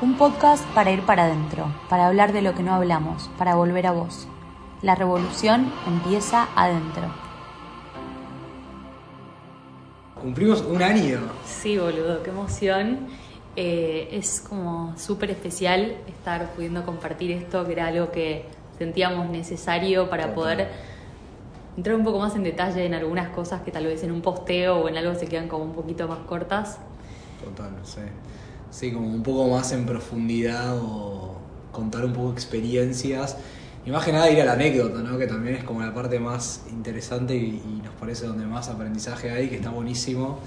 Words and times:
Un 0.00 0.16
podcast 0.16 0.64
para 0.74 0.92
ir 0.92 1.02
para 1.02 1.24
adentro, 1.24 1.74
para 1.88 2.06
hablar 2.06 2.32
de 2.32 2.40
lo 2.40 2.54
que 2.54 2.62
no 2.62 2.72
hablamos, 2.72 3.28
para 3.36 3.56
volver 3.56 3.84
a 3.88 3.90
vos. 3.90 4.28
La 4.80 4.94
revolución 4.94 5.72
empieza 5.88 6.46
adentro. 6.54 7.02
Cumplimos 10.14 10.62
un 10.62 10.84
año. 10.84 11.18
Sí, 11.44 11.78
boludo, 11.78 12.22
qué 12.22 12.30
emoción. 12.30 13.08
Eh, 13.56 14.10
es 14.12 14.40
como 14.48 14.96
súper 14.96 15.32
especial 15.32 15.96
estar 16.06 16.52
pudiendo 16.52 16.86
compartir 16.86 17.32
esto, 17.32 17.66
que 17.66 17.72
era 17.72 17.88
algo 17.88 18.12
que 18.12 18.44
sentíamos 18.78 19.28
necesario 19.30 20.08
para 20.08 20.32
poder 20.32 20.68
entrar 21.76 21.96
un 21.96 22.04
poco 22.04 22.20
más 22.20 22.36
en 22.36 22.44
detalle 22.44 22.86
en 22.86 22.94
algunas 22.94 23.30
cosas 23.30 23.62
que 23.62 23.72
tal 23.72 23.86
vez 23.86 24.04
en 24.04 24.12
un 24.12 24.22
posteo 24.22 24.78
o 24.78 24.88
en 24.88 24.96
algo 24.96 25.16
se 25.16 25.26
quedan 25.26 25.48
como 25.48 25.64
un 25.64 25.72
poquito 25.72 26.06
más 26.06 26.20
cortas. 26.20 26.78
Total, 27.42 27.72
sí. 27.82 28.02
Sí, 28.70 28.92
como 28.92 29.08
un 29.08 29.22
poco 29.22 29.48
más 29.48 29.72
en 29.72 29.86
profundidad 29.86 30.76
o 30.76 31.36
contar 31.72 32.04
un 32.04 32.12
poco 32.12 32.32
experiencias. 32.32 33.36
Y 33.86 33.90
más 33.90 34.04
que 34.04 34.12
nada 34.12 34.30
ir 34.30 34.40
a 34.40 34.44
la 34.44 34.52
anécdota, 34.52 35.00
¿no? 35.00 35.16
Que 35.18 35.26
también 35.26 35.56
es 35.56 35.64
como 35.64 35.80
la 35.80 35.94
parte 35.94 36.18
más 36.18 36.64
interesante 36.70 37.34
y, 37.34 37.62
y 37.64 37.80
nos 37.82 37.94
parece 37.94 38.26
donde 38.26 38.44
más 38.44 38.68
aprendizaje 38.68 39.30
hay, 39.30 39.48
que 39.48 39.56
está 39.56 39.70
buenísimo. 39.70 40.40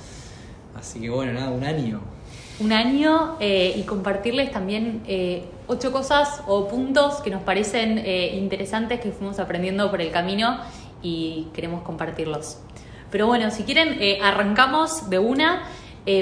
Así 0.78 1.00
que 1.00 1.10
bueno, 1.10 1.34
nada, 1.34 1.50
un 1.50 1.64
año. 1.64 2.02
Un 2.60 2.72
año 2.74 3.38
eh, 3.40 3.74
y 3.76 3.84
compartirles 3.84 4.52
también 4.52 5.02
eh, 5.08 5.46
ocho 5.68 5.92
cosas 5.92 6.44
o 6.48 6.68
puntos 6.68 7.16
que 7.22 7.32
nos 7.32 7.42
parecen 7.42 7.98
eh, 7.98 8.36
interesantes 8.38 9.00
que 9.00 9.12
fuimos 9.12 9.40
aprendiendo 9.40 9.90
por 9.90 10.00
el 10.00 10.12
camino 10.12 10.60
y 11.02 11.48
queremos 11.54 11.82
compartirlos. 11.82 12.60
Pero 13.10 13.26
bueno, 13.28 13.50
si 13.52 13.64
quieren, 13.64 13.98
arrancamos 14.22 15.10
de 15.10 15.20
una. 15.20 15.64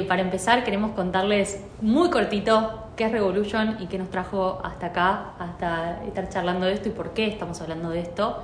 Para 0.07 0.21
empezar, 0.21 0.63
queremos 0.63 0.91
contarles 0.91 1.63
muy 1.81 2.09
cortito 2.09 2.87
qué 2.95 3.05
es 3.05 3.11
Revolution 3.11 3.77
y 3.79 3.87
qué 3.87 3.97
nos 3.97 4.09
trajo 4.09 4.59
hasta 4.63 4.87
acá, 4.87 5.33
hasta 5.39 6.03
estar 6.03 6.29
charlando 6.29 6.65
de 6.65 6.73
esto 6.73 6.89
y 6.89 6.91
por 6.91 7.13
qué 7.13 7.27
estamos 7.27 7.61
hablando 7.61 7.89
de 7.89 8.01
esto. 8.01 8.43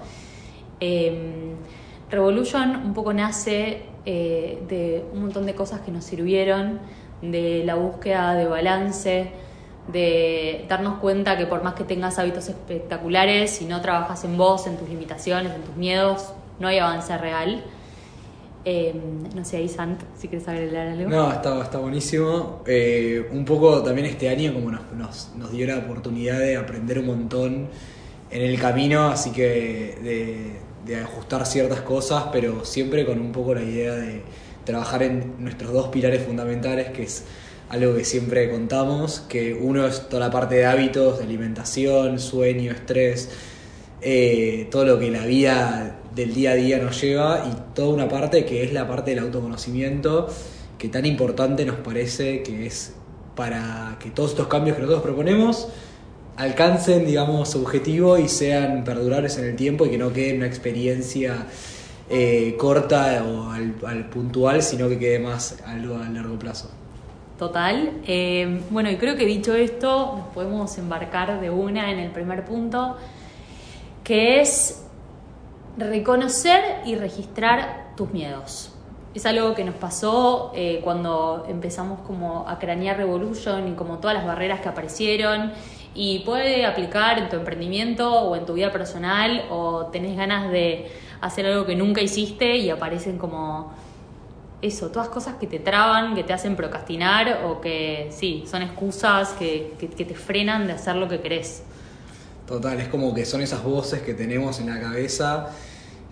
Em, 0.79 1.55
Revolution 2.09 2.75
un 2.77 2.93
poco 2.93 3.13
nace 3.13 3.83
de 4.05 5.03
un 5.11 5.21
montón 5.23 5.45
de 5.45 5.55
cosas 5.55 5.81
que 5.81 5.91
nos 5.91 6.05
sirvieron, 6.05 6.79
de 7.21 7.63
la 7.65 7.75
búsqueda 7.75 8.33
de 8.35 8.45
balance, 8.45 9.31
de 9.87 10.65
darnos 10.67 10.99
cuenta 10.99 11.37
que 11.37 11.45
por 11.45 11.63
más 11.63 11.75
que 11.75 11.83
tengas 11.83 12.17
hábitos 12.17 12.49
espectaculares, 12.49 13.51
si 13.51 13.65
no 13.65 13.81
trabajas 13.81 14.23
en 14.23 14.37
vos, 14.37 14.67
en 14.67 14.77
tus 14.77 14.89
limitaciones, 14.89 15.53
en 15.53 15.61
tus 15.61 15.75
miedos, 15.75 16.33
no 16.59 16.67
hay 16.67 16.79
avance 16.79 17.15
real. 17.17 17.63
Em, 18.67 19.29
no 19.35 19.45
sé, 19.45 19.57
ahí 19.57 19.69
Sant, 19.69 20.01
si 20.19 20.27
quieres 20.27 20.47
agregar 20.47 20.87
algo. 20.87 21.07
No, 21.07 21.31
está, 21.31 21.61
está 21.61 21.77
buenísimo. 21.77 22.63
Eh, 22.65 23.29
un 23.31 23.45
poco 23.45 23.83
también 23.83 24.07
este 24.07 24.27
año 24.27 24.53
como 24.55 24.71
nos, 24.71 25.29
nos, 25.37 25.51
dio 25.51 25.67
la 25.67 25.77
oportunidad 25.77 26.39
de 26.39 26.57
aprender 26.57 26.97
un 26.97 27.05
montón 27.05 27.67
en 28.31 28.41
el 28.41 28.59
camino, 28.59 29.09
así 29.09 29.31
que 29.31 29.99
de, 30.01 30.51
de 30.83 30.99
ajustar 30.99 31.45
ciertas 31.45 31.81
cosas, 31.81 32.25
pero 32.31 32.65
siempre 32.65 33.05
con 33.05 33.19
un 33.19 33.31
poco 33.31 33.53
la 33.53 33.61
idea 33.61 33.93
de 33.93 34.23
trabajar 34.63 35.03
en 35.03 35.35
nuestros 35.37 35.71
dos 35.71 35.89
pilares 35.89 36.23
fundamentales, 36.23 36.89
que 36.89 37.03
es 37.03 37.23
algo 37.69 37.95
que 37.95 38.03
siempre 38.03 38.49
contamos, 38.49 39.19
que 39.29 39.53
uno 39.53 39.85
es 39.85 40.09
toda 40.09 40.25
la 40.27 40.31
parte 40.31 40.55
de 40.55 40.65
hábitos, 40.65 41.19
de 41.19 41.25
alimentación, 41.25 42.17
sueño, 42.19 42.71
estrés, 42.71 43.29
eh, 44.01 44.67
todo 44.71 44.85
lo 44.85 44.99
que 44.99 45.11
la 45.11 45.25
vida 45.25 45.99
del 46.15 46.33
día 46.33 46.51
a 46.51 46.55
día 46.55 46.79
nos 46.79 46.99
lleva 47.01 47.45
y 47.45 47.75
toda 47.75 47.89
una 47.89 48.07
parte 48.07 48.45
que 48.45 48.63
es 48.63 48.73
la 48.73 48.87
parte 48.87 49.11
del 49.11 49.19
autoconocimiento, 49.19 50.27
que 50.77 50.87
tan 50.87 51.05
importante 51.05 51.65
nos 51.65 51.77
parece 51.77 52.41
que 52.41 52.65
es 52.65 52.95
para 53.35 53.97
que 53.99 54.09
todos 54.11 54.31
estos 54.31 54.47
cambios 54.47 54.77
que 54.77 54.81
nosotros 54.81 55.03
proponemos 55.03 55.67
alcancen, 56.37 57.05
digamos, 57.05 57.49
su 57.49 57.61
objetivo 57.61 58.17
y 58.17 58.27
sean 58.27 58.83
perdurables 58.83 59.37
en 59.37 59.45
el 59.45 59.55
tiempo 59.55 59.85
y 59.85 59.89
que 59.89 59.97
no 59.97 60.11
quede 60.11 60.37
una 60.37 60.47
experiencia 60.47 61.47
eh, 62.09 62.55
corta 62.57 63.23
o 63.25 63.51
al, 63.51 64.09
puntual, 64.09 64.61
sino 64.61 64.87
que 64.89 64.99
quede 64.99 65.19
más 65.19 65.61
algo 65.65 65.97
a 65.97 66.09
largo 66.09 66.37
plazo. 66.37 66.69
Total. 67.39 67.91
Eh, 68.05 68.61
bueno, 68.69 68.89
y 68.89 68.95
creo 68.97 69.17
que 69.17 69.25
dicho 69.25 69.53
esto, 69.53 70.15
nos 70.17 70.27
podemos 70.27 70.77
embarcar 70.77 71.41
de 71.41 71.49
una 71.49 71.91
en 71.91 71.99
el 71.99 72.11
primer 72.11 72.45
punto, 72.45 72.95
que 74.03 74.39
es 74.39 74.84
reconocer 75.77 76.81
y 76.85 76.95
registrar 76.95 77.91
tus 77.95 78.11
miedos. 78.11 78.71
Es 79.13 79.25
algo 79.25 79.55
que 79.55 79.63
nos 79.63 79.75
pasó 79.75 80.51
eh, 80.55 80.81
cuando 80.83 81.45
empezamos 81.47 82.01
como 82.01 82.47
a 82.49 82.59
cranear 82.59 82.97
Revolution 82.97 83.69
y 83.69 83.73
como 83.73 83.99
todas 83.99 84.15
las 84.15 84.25
barreras 84.25 84.59
que 84.59 84.69
aparecieron 84.69 85.53
y 85.93 86.19
puede 86.19 86.65
aplicar 86.65 87.17
en 87.17 87.29
tu 87.29 87.37
emprendimiento 87.37 88.11
o 88.11 88.35
en 88.35 88.45
tu 88.45 88.53
vida 88.53 88.71
personal 88.71 89.45
o 89.49 89.85
tenés 89.85 90.17
ganas 90.17 90.51
de 90.51 90.91
hacer 91.21 91.45
algo 91.45 91.65
que 91.65 91.75
nunca 91.75 92.01
hiciste 92.01 92.57
y 92.57 92.69
aparecen 92.69 93.17
como 93.17 93.71
eso, 94.61 94.89
todas 94.89 95.09
cosas 95.09 95.35
que 95.35 95.47
te 95.47 95.59
traban, 95.59 96.15
que 96.15 96.23
te 96.23 96.33
hacen 96.33 96.55
procrastinar 96.55 97.43
o 97.45 97.61
que 97.61 98.09
sí, 98.11 98.43
son 98.47 98.61
excusas 98.63 99.29
que, 99.33 99.75
que, 99.79 99.87
te 99.87 100.15
frenan 100.15 100.67
de 100.67 100.73
hacer 100.73 100.95
lo 100.95 101.07
que 101.07 101.21
querés. 101.21 101.63
Total, 102.47 102.79
es 102.79 102.87
como 102.89 103.13
que 103.13 103.25
son 103.25 103.41
esas 103.41 103.63
voces 103.63 104.01
que 104.01 104.13
tenemos 104.13 104.59
en 104.59 104.67
la 104.67 104.79
cabeza 104.79 105.49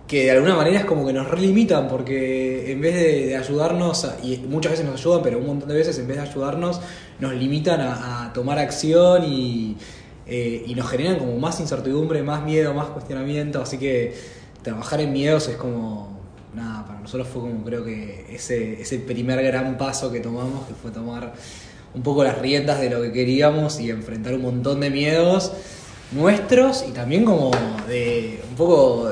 que 0.08 0.26
de 0.26 0.32
alguna 0.32 0.56
manera 0.56 0.80
es 0.80 0.86
como 0.86 1.06
que 1.06 1.14
nos 1.14 1.30
relimitan 1.30 1.88
porque 1.88 2.72
en 2.72 2.82
vez 2.82 2.96
de, 2.96 3.38
ayudarnos, 3.38 4.08
y 4.22 4.38
muchas 4.50 4.74
veces 4.74 4.86
nos 4.86 5.00
ayudan, 5.00 5.22
pero 5.24 5.38
un 5.38 5.48
montón 5.48 5.70
de 5.70 5.76
veces 5.76 5.98
en 6.00 6.08
vez 6.08 6.18
de 6.18 6.24
ayudarnos 6.24 6.82
nos 7.20 7.34
limitan 7.34 7.80
a, 7.82 8.32
tomar 8.34 8.60
acción 8.60 9.24
y, 9.24 9.78
eh, 10.26 10.64
y 10.68 10.76
nos 10.76 10.90
generan 10.90 11.20
como 11.20 11.38
más 11.38 11.60
incertidumbre, 11.60 12.22
más 12.24 12.44
miedo, 12.44 12.74
más 12.74 12.88
cuestionamiento, 12.88 13.62
así 13.62 13.78
que 13.78 14.14
trabajar 14.62 15.00
en 15.02 15.14
miedos 15.14 15.48
es 15.48 15.56
como, 15.56 16.20
nada, 16.54 16.86
para 16.86 17.00
nosotros 17.00 17.28
fue 17.28 17.42
como 17.44 17.64
creo 17.64 17.86
que 17.86 18.26
ese, 18.30 18.82
ese 18.82 19.00
primer 19.00 19.42
gran 19.44 19.78
paso 19.78 20.12
que 20.12 20.20
tomamos, 20.20 20.68
que 20.68 20.74
fue 20.74 20.92
tomar 20.92 21.34
un 21.94 22.02
poco 22.02 22.24
las 22.24 22.38
riendas 22.40 22.80
de 22.82 22.90
lo 22.90 23.02
que 23.02 23.12
queríamos 23.12 23.80
y 23.80 23.90
enfrentar 23.90 24.34
un 24.34 24.42
montón 24.42 24.80
de 24.80 24.90
miedos 24.90 25.54
nuestros 26.14 26.86
y 26.88 26.92
también 26.92 27.26
como 27.26 27.52
de 27.88 28.42
un 28.50 28.56
poco, 28.56 29.12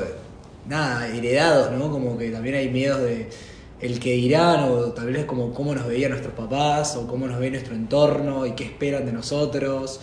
nada, 0.66 1.08
heredados, 1.08 1.72
¿no? 1.72 1.90
Como 1.90 2.16
que 2.16 2.30
también 2.30 2.54
hay 2.54 2.68
miedos 2.68 3.00
de 3.00 3.28
el 3.80 3.98
que 3.98 4.12
dirán 4.12 4.70
o 4.70 4.92
tal 4.92 5.12
vez 5.12 5.24
como 5.24 5.52
cómo 5.52 5.74
nos 5.74 5.86
veían 5.86 6.12
nuestros 6.12 6.34
papás 6.34 6.96
o 6.96 7.08
cómo 7.08 7.26
nos 7.26 7.40
ve 7.40 7.50
nuestro 7.50 7.74
entorno 7.74 8.46
y 8.46 8.52
qué 8.52 8.64
esperan 8.64 9.04
de 9.04 9.12
nosotros. 9.12 10.00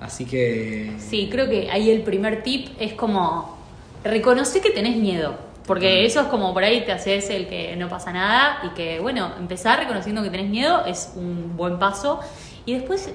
Así 0.00 0.26
que... 0.26 0.92
Sí, 0.98 1.28
creo 1.30 1.48
que 1.48 1.70
ahí 1.70 1.90
el 1.90 2.02
primer 2.02 2.42
tip 2.42 2.68
es 2.78 2.92
como 2.92 3.56
reconoce 4.04 4.60
que 4.60 4.70
tenés 4.70 4.96
miedo. 4.96 5.46
Porque 5.66 6.04
eso 6.04 6.20
es 6.20 6.26
como 6.26 6.54
por 6.54 6.62
ahí 6.62 6.84
te 6.84 6.92
haces 6.92 7.28
el 7.30 7.48
que 7.48 7.74
no 7.74 7.88
pasa 7.88 8.12
nada 8.12 8.60
y 8.64 8.74
que, 8.74 9.00
bueno, 9.00 9.32
empezar 9.36 9.80
reconociendo 9.80 10.22
que 10.22 10.30
tenés 10.30 10.48
miedo 10.48 10.84
es 10.86 11.12
un 11.16 11.56
buen 11.56 11.78
paso. 11.78 12.20
Y 12.66 12.74
después, 12.74 13.10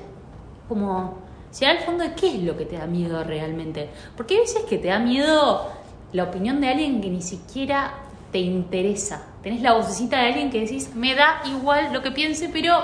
como, 0.68 1.20
si 1.52 1.66
al 1.66 1.80
fondo 1.80 2.04
de 2.04 2.14
qué 2.14 2.30
es 2.30 2.44
lo 2.44 2.58
que 2.58 2.66
te 2.66 2.78
da 2.78 2.88
miedo 2.88 3.24
realmente. 3.24 3.90
Porque 4.18 4.36
hay 4.36 4.40
veces 4.42 4.64
que 4.64 4.78
te 4.78 4.88
da 4.88 5.00
miedo 5.00 5.70
la 6.14 6.24
opinión 6.24 6.60
de 6.62 6.70
alguien 6.70 7.02
que 7.02 7.10
ni 7.10 7.22
siquiera 7.22 7.94
te 8.32 8.40
interesa. 8.40 9.28
Tenés 9.44 9.62
la 9.62 9.74
vocecita 9.74 10.18
de 10.18 10.28
alguien 10.28 10.50
que 10.50 10.62
decís, 10.62 10.96
me 10.96 11.14
da 11.14 11.42
igual 11.46 11.94
lo 11.94 12.02
que 12.02 12.12
piense, 12.12 12.50
pero 12.50 12.80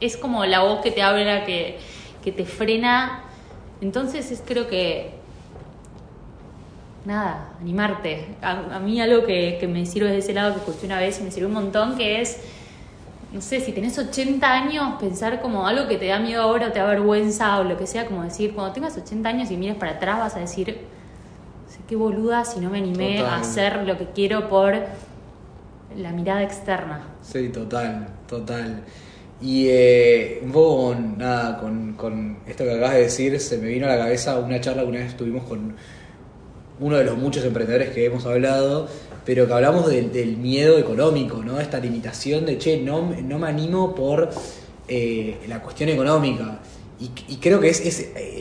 es 0.00 0.16
como 0.16 0.44
la 0.44 0.60
voz 0.62 0.80
que 0.80 0.90
te 0.90 1.02
habla, 1.02 1.44
que, 1.44 1.78
que 2.22 2.32
te 2.32 2.44
frena. 2.44 3.24
Entonces 3.80 4.30
es 4.30 4.42
creo 4.44 4.68
que 4.68 5.18
nada, 7.08 7.52
animarte. 7.60 8.26
A, 8.42 8.78
mí 8.78 9.00
algo 9.00 9.24
que, 9.24 9.66
me 9.68 9.86
sirve 9.86 10.10
de 10.10 10.18
ese 10.18 10.34
lado 10.34 10.54
que 10.54 10.60
escuché 10.60 10.86
una 10.86 11.00
vez 11.00 11.18
y 11.20 11.24
me 11.24 11.30
sirvió 11.30 11.48
un 11.48 11.54
montón, 11.54 11.96
que 11.96 12.20
es, 12.20 12.40
no 13.32 13.42
sé, 13.42 13.60
si 13.60 13.72
tenés 13.72 13.98
80 13.98 14.50
años, 14.50 14.94
pensar 14.98 15.42
como 15.42 15.66
algo 15.66 15.86
que 15.86 15.98
te 15.98 16.06
da 16.06 16.18
miedo 16.18 16.42
ahora 16.42 16.68
o 16.68 16.72
te 16.72 16.78
da 16.78 16.86
vergüenza 16.86 17.58
o 17.58 17.64
lo 17.64 17.76
que 17.76 17.86
sea, 17.86 18.06
como 18.06 18.22
decir, 18.22 18.54
cuando 18.54 18.72
tengas 18.72 18.96
80 18.96 19.28
años 19.28 19.50
y 19.50 19.56
mires 19.56 19.76
para 19.76 19.92
atrás 19.92 20.18
vas 20.18 20.36
a 20.36 20.40
decir, 20.40 20.78
sé 21.68 21.78
qué 21.86 21.96
boluda 21.96 22.44
si 22.44 22.60
no 22.60 22.70
me 22.70 22.78
animé 22.78 23.20
a 23.20 23.36
hacer 23.36 23.86
lo 23.86 23.98
que 23.98 24.06
quiero 24.14 24.48
por 24.48 24.74
la 25.96 26.12
mirada 26.12 26.42
externa. 26.42 27.02
Sí, 27.22 27.50
total, 27.50 28.08
total. 28.26 28.84
Y 29.40 29.66
eh, 29.68 30.40
un 30.42 30.50
poco 30.50 30.96
nada, 30.96 31.58
con, 31.58 31.92
con 31.94 32.38
esto 32.46 32.64
que 32.64 32.72
acabas 32.72 32.94
de 32.94 33.02
decir, 33.02 33.38
se 33.40 33.58
me 33.58 33.68
vino 33.68 33.86
a 33.86 33.90
la 33.90 33.98
cabeza 33.98 34.38
una 34.38 34.60
charla 34.60 34.82
que 34.82 34.88
una 34.88 34.98
vez 35.00 35.16
tuvimos 35.16 35.44
con 35.44 35.76
uno 36.80 36.96
de 36.96 37.04
los 37.04 37.16
muchos 37.18 37.44
emprendedores 37.44 37.90
que 37.90 38.06
hemos 38.06 38.24
hablado, 38.24 38.88
pero 39.28 39.46
que 39.46 39.52
hablamos 39.52 39.90
del 39.90 40.38
miedo 40.38 40.78
económico, 40.78 41.44
¿no? 41.44 41.60
Esta 41.60 41.78
limitación 41.78 42.46
de, 42.46 42.56
che, 42.56 42.80
no, 42.80 43.10
no 43.22 43.38
me 43.38 43.46
animo 43.46 43.94
por 43.94 44.30
eh, 44.88 45.36
la 45.46 45.60
cuestión 45.62 45.90
económica. 45.90 46.60
Y, 46.98 47.36
creo 47.36 47.60
que 47.60 47.68
es, 47.68 47.82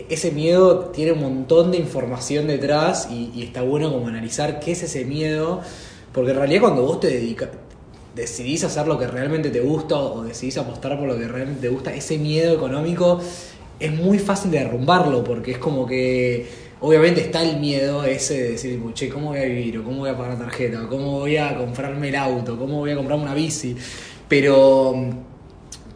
ese 0.08 0.32
miedo 0.32 0.86
tiene 0.94 1.12
un 1.12 1.20
montón 1.20 1.72
de 1.72 1.78
información 1.78 2.48
detrás 2.48 3.10
y, 3.12 3.44
está 3.44 3.64
bueno 3.64 3.92
como 3.92 4.08
analizar 4.08 4.62
qué 4.62 4.72
es 4.72 4.84
ese 4.84 5.04
miedo, 5.04 5.60
porque 6.14 6.32
en 6.32 6.38
realidad 6.38 6.62
cuando 6.62 6.84
vos 6.84 7.02
te 7.02 7.08
dedicas, 7.08 7.50
decidís 8.16 8.64
hacer 8.64 8.88
lo 8.88 8.98
que 8.98 9.08
realmente 9.08 9.50
te 9.50 9.60
gusta 9.60 9.98
o 9.98 10.24
decidís 10.24 10.58
apostar 10.58 10.98
por 10.98 11.10
lo 11.10 11.18
que 11.18 11.28
realmente 11.28 11.64
te 11.64 11.70
gusta, 11.70 11.94
ese 11.94 12.18
miedo 12.18 12.56
económico 12.56 13.20
es 13.80 13.92
muy 13.94 14.20
fácil 14.20 14.52
de 14.52 14.60
derrumbarlo 14.60 15.24
porque 15.24 15.52
es 15.52 15.58
como 15.58 15.86
que 15.86 16.48
obviamente 16.80 17.22
está 17.22 17.44
el 17.44 17.60
miedo 17.60 18.04
ese 18.04 18.42
de 18.42 18.52
decir, 18.52 18.82
che, 18.94 19.10
¿cómo 19.10 19.28
voy 19.30 19.40
a 19.40 19.46
vivir? 19.46 19.80
¿O 19.80 19.84
cómo 19.84 20.00
voy 20.00 20.10
a 20.10 20.18
pagar 20.18 20.38
tarjeta? 20.38 20.84
¿O 20.84 20.90
cómo 20.90 21.20
voy 21.20 21.38
a 21.38 21.56
comprarme 21.58 22.10
el 22.10 22.16
auto? 22.16 22.58
¿Cómo 22.58 22.78
voy 22.78 22.92
a 22.92 22.96
comprarme 22.96 23.24
una 23.24 23.34
bici? 23.34 23.76
Pero, 24.28 24.96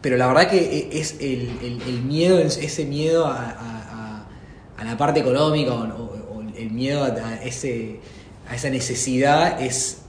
pero 0.00 0.16
la 0.16 0.26
verdad 0.26 0.48
que 0.48 0.88
es 0.92 1.16
el, 1.20 2.02
miedo, 2.04 2.38
ese 2.38 2.84
miedo 2.84 3.26
a, 3.26 4.26
la 4.84 4.96
parte 4.96 5.20
económica 5.20 5.72
o, 5.72 6.42
el 6.56 6.70
miedo 6.70 7.04
a, 7.04 7.36
ese, 7.44 8.00
a 8.48 8.56
esa 8.56 8.68
necesidad 8.68 9.62
es, 9.62 10.02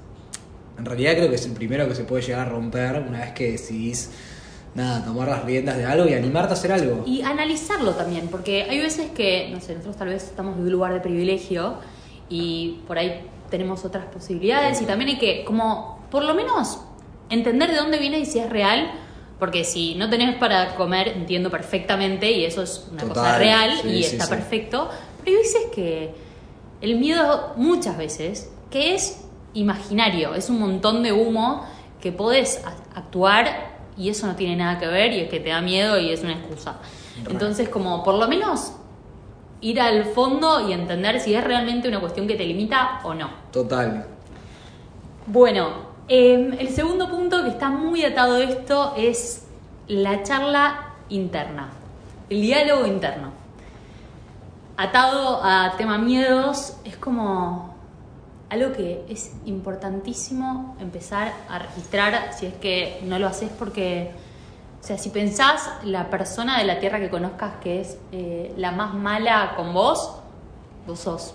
en 0.78 0.86
realidad 0.86 1.14
creo 1.14 1.30
que 1.30 1.36
es 1.36 1.46
el 1.46 1.54
primero 1.54 1.88
que 1.88 1.96
se 1.96 2.04
puede 2.04 2.24
llegar 2.24 2.48
a 2.48 2.50
romper 2.50 3.04
una 3.08 3.22
vez 3.22 3.31
que 3.34 3.52
decidís 3.52 4.10
nada, 4.75 5.04
tomar 5.06 5.28
las 5.28 5.44
riendas 5.44 5.78
de 5.78 5.86
algo 5.86 6.08
y 6.08 6.14
animarte 6.14 6.54
a 6.54 6.54
hacer 6.54 6.72
algo. 6.72 7.04
Y 7.06 7.22
analizarlo 7.22 7.92
también, 7.92 8.28
porque 8.30 8.64
hay 8.64 8.80
veces 8.80 9.12
que, 9.12 9.50
no 9.52 9.62
sé, 9.62 9.74
nosotros 9.74 9.98
tal 9.98 10.10
vez 10.10 10.24
estamos 10.24 10.56
en 10.56 10.64
un 10.64 10.72
lugar 10.72 10.94
de 10.94 11.00
privilegio 11.00 11.75
y 12.30 12.80
por 12.88 12.98
ahí 12.98 13.22
tenemos 13.50 13.86
otras 13.86 14.06
posibilidades 14.06 14.81
y 14.81 14.86
también 14.86 15.12
hay 15.12 15.18
que, 15.18 15.46
como, 15.46 16.00
por 16.10 16.24
lo 16.24 16.34
menos 16.34 16.80
entender 17.30 17.70
de 17.70 17.78
dónde 17.78 18.00
viene 18.00 18.20
y 18.20 18.25
si 18.25 18.40
es 18.40 18.50
real, 18.50 18.92
porque 19.40 19.64
si 19.64 19.96
no 19.96 20.10
tenés 20.10 20.36
para 20.38 20.75
comer, 20.75 21.10
entiendo 21.10 21.52
perfectamente 21.52 22.31
y 22.31 22.46
eso 22.46 22.64
es 22.64 22.88
una 22.92 23.04
cosa 23.04 23.38
real 23.38 23.81
y 23.86 24.04
está 24.04 24.28
perfecto, 24.28 24.90
pero 25.24 25.38
hay 25.38 25.44
veces 25.44 25.62
que 25.74 26.14
el 26.81 26.96
miedo 26.98 27.54
muchas 27.56 27.98
veces, 27.98 28.52
que 28.72 28.96
es 28.96 29.24
imaginario, 29.54 30.34
es 30.34 30.50
un 30.50 30.60
montón 30.60 31.04
de 31.04 31.12
humo 31.12 31.66
que 32.02 32.12
podés 32.12 32.62
actuar 32.96 33.73
y 33.98 34.10
eso 34.10 34.28
no 34.28 34.36
tiene 34.36 34.56
nada 34.56 34.80
que 34.80 34.88
ver 34.88 35.13
y 35.13 35.22
es 35.22 35.30
que 35.30 35.40
te 35.40 35.50
da 35.50 35.62
miedo 35.62 36.00
y 36.00 36.12
es 36.12 36.24
una 36.24 36.34
excusa. 36.34 36.78
Entonces, 37.30 37.69
como 37.69 38.04
por 38.04 38.16
lo 38.16 38.28
menos 38.28 38.74
ir 39.62 39.80
al 39.80 40.06
fondo 40.06 40.68
y 40.68 40.74
entender 40.74 41.19
si 41.19 41.34
es 41.34 41.44
realmente 41.44 41.88
una 41.88 42.00
cuestión 42.00 42.28
que 42.28 42.36
te 42.36 42.45
limita 42.45 43.00
o 43.04 43.13
no. 43.13 43.30
Total. 43.51 44.06
Bueno, 45.25 45.69
em, 46.07 46.54
el 46.54 46.69
segundo 46.69 47.10
punto 47.10 47.44
que 47.44 47.50
está 47.50 47.69
muy 47.69 48.04
atado 48.04 48.36
a 48.36 48.44
esto 48.44 48.94
es 48.98 49.48
la 49.88 50.24
charla 50.24 50.94
interna, 51.10 51.69
el 52.30 52.42
diálogo 52.42 52.86
interno. 52.86 53.31
Atado 54.75 55.39
a 55.44 55.75
tema 55.78 55.98
miedos, 55.98 56.78
es 56.84 56.98
como 56.98 57.73
algo 58.53 58.71
que 58.71 59.03
es 59.09 59.31
importantísimo 59.45 60.77
empezar 60.79 61.33
a 61.50 61.59
registrar 61.59 62.33
si 62.38 62.45
es 62.45 62.53
que 62.53 63.00
no 63.03 63.17
lo 63.17 63.27
haces 63.27 63.50
porque, 63.57 64.11
o 64.81 64.85
sea, 64.85 64.97
si 64.97 65.09
pensás 65.09 65.69
la 65.83 66.09
persona 66.09 66.59
de 66.59 66.65
la 66.65 66.79
tierra 66.79 67.00
que 67.00 67.09
conozcas 67.09 67.55
que 67.61 67.81
es 67.81 67.97
eh, 68.11 68.53
la 68.57 68.71
más 68.71 68.94
mala 68.94 69.53
con 69.55 69.73
vos, 69.73 70.17
vos 70.85 71.00
sos 71.00 71.33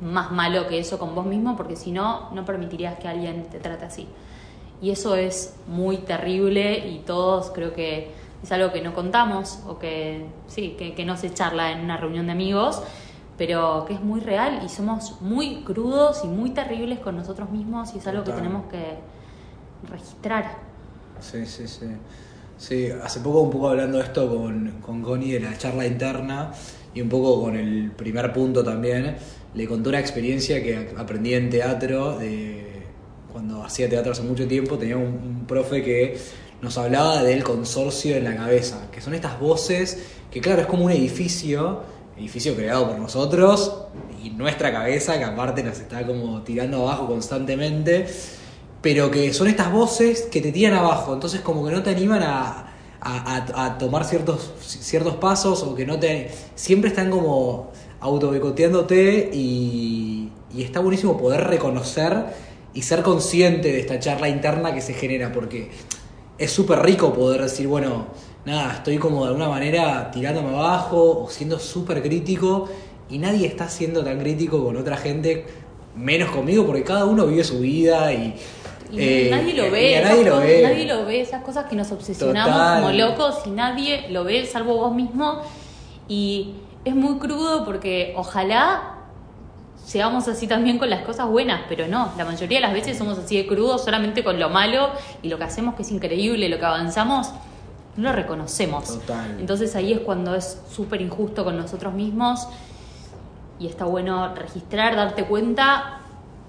más 0.00 0.30
malo 0.30 0.68
que 0.68 0.78
eso 0.78 0.98
con 0.98 1.14
vos 1.14 1.26
mismo 1.26 1.56
porque 1.56 1.74
si 1.74 1.90
no, 1.90 2.30
no 2.30 2.44
permitirías 2.44 2.98
que 2.98 3.08
alguien 3.08 3.44
te 3.50 3.58
trate 3.58 3.84
así. 3.84 4.08
Y 4.80 4.90
eso 4.90 5.16
es 5.16 5.56
muy 5.66 5.98
terrible 5.98 6.86
y 6.88 6.98
todos 7.00 7.50
creo 7.50 7.72
que 7.72 8.10
es 8.42 8.52
algo 8.52 8.72
que 8.72 8.82
no 8.82 8.94
contamos 8.94 9.60
o 9.66 9.78
que 9.78 10.26
sí, 10.46 10.76
que, 10.78 10.94
que 10.94 11.04
no 11.04 11.16
se 11.16 11.32
charla 11.34 11.72
en 11.72 11.80
una 11.80 11.96
reunión 11.96 12.26
de 12.26 12.32
amigos 12.32 12.82
pero 13.44 13.84
que 13.88 13.94
es 13.94 14.00
muy 14.00 14.20
real 14.20 14.60
y 14.64 14.68
somos 14.68 15.20
muy 15.20 15.64
crudos 15.64 16.20
y 16.22 16.28
muy 16.28 16.50
terribles 16.50 17.00
con 17.00 17.16
nosotros 17.16 17.50
mismos 17.50 17.92
y 17.92 17.98
es 17.98 18.06
algo 18.06 18.22
que 18.22 18.30
tenemos 18.30 18.66
que 18.70 18.98
registrar. 19.90 20.58
Sí, 21.18 21.44
sí, 21.44 21.66
sí. 21.66 21.86
Sí, 22.56 22.88
hace 23.02 23.18
poco 23.18 23.40
un 23.40 23.50
poco 23.50 23.70
hablando 23.70 23.98
de 23.98 24.04
esto 24.04 24.28
con, 24.28 24.74
con 24.80 25.02
Connie 25.02 25.32
de 25.32 25.40
la 25.40 25.58
charla 25.58 25.84
interna 25.84 26.52
y 26.94 27.00
un 27.00 27.08
poco 27.08 27.42
con 27.42 27.56
el 27.56 27.90
primer 27.90 28.32
punto 28.32 28.62
también, 28.62 29.16
le 29.54 29.66
conté 29.66 29.88
una 29.88 29.98
experiencia 29.98 30.62
que 30.62 30.94
aprendí 30.96 31.34
en 31.34 31.50
teatro, 31.50 32.18
de, 32.20 32.84
cuando 33.32 33.64
hacía 33.64 33.88
teatro 33.88 34.12
hace 34.12 34.22
mucho 34.22 34.46
tiempo, 34.46 34.78
tenía 34.78 34.98
un, 34.98 35.06
un 35.06 35.46
profe 35.48 35.82
que 35.82 36.16
nos 36.60 36.78
hablaba 36.78 37.24
del 37.24 37.42
consorcio 37.42 38.14
en 38.14 38.22
la 38.22 38.36
cabeza, 38.36 38.88
que 38.92 39.00
son 39.00 39.14
estas 39.14 39.40
voces 39.40 39.98
que 40.30 40.40
claro, 40.40 40.60
es 40.60 40.68
como 40.68 40.84
un 40.84 40.92
edificio 40.92 41.80
edificio 42.22 42.54
creado 42.54 42.88
por 42.88 42.98
nosotros 42.98 43.72
y 44.22 44.30
nuestra 44.30 44.72
cabeza, 44.72 45.18
que 45.18 45.24
aparte 45.24 45.62
nos 45.62 45.78
está 45.78 46.06
como 46.06 46.42
tirando 46.42 46.82
abajo 46.82 47.06
constantemente, 47.06 48.06
pero 48.80 49.10
que 49.10 49.32
son 49.34 49.48
estas 49.48 49.72
voces 49.72 50.22
que 50.30 50.40
te 50.40 50.52
tiran 50.52 50.74
abajo, 50.74 51.12
entonces 51.14 51.40
como 51.40 51.64
que 51.64 51.72
no 51.72 51.82
te 51.82 51.90
animan 51.90 52.22
a, 52.22 52.72
a, 53.00 53.78
tomar 53.78 54.04
ciertos, 54.04 54.52
ciertos 54.60 55.16
pasos 55.16 55.62
o 55.62 55.74
que 55.74 55.84
no 55.84 55.98
te... 55.98 56.30
Siempre 56.54 56.88
están 56.90 57.10
como 57.10 57.72
autobecoteándote 58.00 59.30
y, 59.32 60.30
y 60.54 60.62
está 60.62 60.80
buenísimo 60.80 61.18
poder 61.18 61.44
reconocer 61.44 62.26
y 62.74 62.82
ser 62.82 63.02
consciente 63.02 63.72
de 63.72 63.80
esta 63.80 63.98
charla 63.98 64.28
interna 64.28 64.72
que 64.72 64.80
se 64.80 64.94
genera, 64.94 65.32
porque 65.32 65.70
es 66.38 66.50
súper 66.50 66.80
rico 66.80 67.12
poder 67.12 67.42
decir, 67.42 67.66
bueno, 67.66 68.06
nada, 68.44 68.74
estoy 68.74 68.98
como 68.98 69.22
de 69.22 69.28
alguna 69.28 69.48
manera 69.48 70.10
tirándome 70.10 70.50
abajo 70.50 71.24
o 71.24 71.30
siendo 71.30 71.58
súper 71.58 72.02
crítico 72.02 72.68
y 73.08 73.18
nadie 73.18 73.46
está 73.46 73.68
siendo 73.68 74.02
tan 74.02 74.18
crítico 74.18 74.64
con 74.64 74.76
otra 74.76 74.96
gente, 74.96 75.46
menos 75.94 76.30
conmigo, 76.30 76.66
porque 76.66 76.82
cada 76.82 77.04
uno 77.04 77.26
vive 77.26 77.44
su 77.44 77.60
vida 77.60 78.12
y... 78.12 78.34
Eh, 78.94 79.28
nadie 79.30 79.54
lo 79.54 79.70
ve, 79.70 80.02
nadie, 80.04 80.24
lo 80.24 80.38
ve. 80.38 80.62
nadie 80.62 80.86
lo 80.86 81.06
ve, 81.06 81.20
esas 81.22 81.42
cosas 81.42 81.64
que 81.64 81.74
nos 81.74 81.90
obsesionamos 81.92 82.80
como 82.80 82.92
locos 82.92 83.38
y 83.46 83.50
nadie 83.50 84.06
lo 84.10 84.24
ve, 84.24 84.44
salvo 84.44 84.76
vos 84.76 84.94
mismo. 84.94 85.40
Y 86.08 86.54
es 86.84 86.94
muy 86.94 87.18
crudo 87.18 87.64
porque 87.64 88.12
ojalá 88.16 88.96
seamos 89.82 90.28
así 90.28 90.46
también 90.46 90.78
con 90.78 90.90
las 90.90 91.02
cosas 91.04 91.26
buenas, 91.28 91.62
pero 91.70 91.88
no, 91.88 92.12
la 92.18 92.24
mayoría 92.26 92.58
de 92.58 92.62
las 92.62 92.74
veces 92.74 92.98
somos 92.98 93.18
así 93.18 93.36
de 93.36 93.46
crudos 93.46 93.84
solamente 93.84 94.22
con 94.22 94.38
lo 94.38 94.50
malo 94.50 94.90
y 95.22 95.28
lo 95.28 95.38
que 95.38 95.44
hacemos 95.44 95.74
que 95.74 95.82
es 95.82 95.90
increíble, 95.90 96.48
lo 96.50 96.58
que 96.58 96.64
avanzamos 96.66 97.30
no 97.96 98.10
lo 98.10 98.12
reconocemos. 98.12 98.98
Entonces 99.38 99.74
ahí 99.76 99.92
es 99.92 100.00
cuando 100.00 100.34
es 100.34 100.60
súper 100.70 101.00
injusto 101.02 101.44
con 101.44 101.56
nosotros 101.56 101.92
mismos 101.92 102.48
y 103.58 103.66
está 103.66 103.84
bueno 103.84 104.34
registrar, 104.34 104.96
darte 104.96 105.24
cuenta 105.24 106.00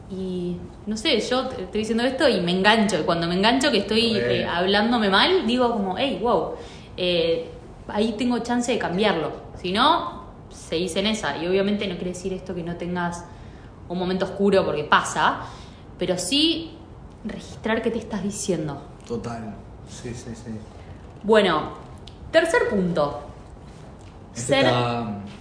y 0.10 0.58
no 0.86 0.98
sé, 0.98 1.20
yo 1.20 1.44
estoy 1.44 1.80
diciendo 1.80 2.04
esto 2.04 2.28
y 2.30 2.42
me 2.42 2.52
engancho. 2.52 3.00
Y 3.00 3.04
cuando 3.04 3.28
me 3.28 3.36
engancho 3.36 3.72
que 3.72 3.80
estoy 3.80 4.18
eh, 4.18 4.46
hablándome 4.46 5.10
mal, 5.10 5.46
digo 5.48 5.72
como, 5.72 5.98
hey, 5.98 6.20
wow, 6.22 6.54
eh, 6.98 7.50
ahí 7.88 8.14
tengo 8.18 8.40
chance 8.40 8.72
de 8.72 8.78
cambiarlo. 8.78 9.32
Si 9.62 9.72
no, 9.72 10.24
seguís 10.50 10.96
en 10.96 11.08
esa. 11.08 11.38
Y 11.38 11.48
obviamente 11.48 11.88
no 11.88 11.96
quiere 11.96 12.12
decir 12.12 12.34
esto 12.34 12.54
que 12.54 12.64
no 12.64 12.76
tengas 12.76 13.26
un 13.90 13.98
momento 13.98 14.26
oscuro 14.26 14.66
porque 14.66 14.84
pasa, 14.84 15.42
pero 15.98 16.18
sí 16.18 16.72
registrar 17.26 17.82
qué 17.82 17.92
te 17.92 18.00
estás 18.00 18.24
diciendo. 18.24 18.82
Total, 19.08 19.56
sí, 19.90 20.14
sí, 20.14 20.32
sí. 20.36 20.52
Bueno, 21.24 21.74
tercer 22.32 22.70
punto. 22.70 23.22
Este, 24.36 24.62
ser, 24.62 24.74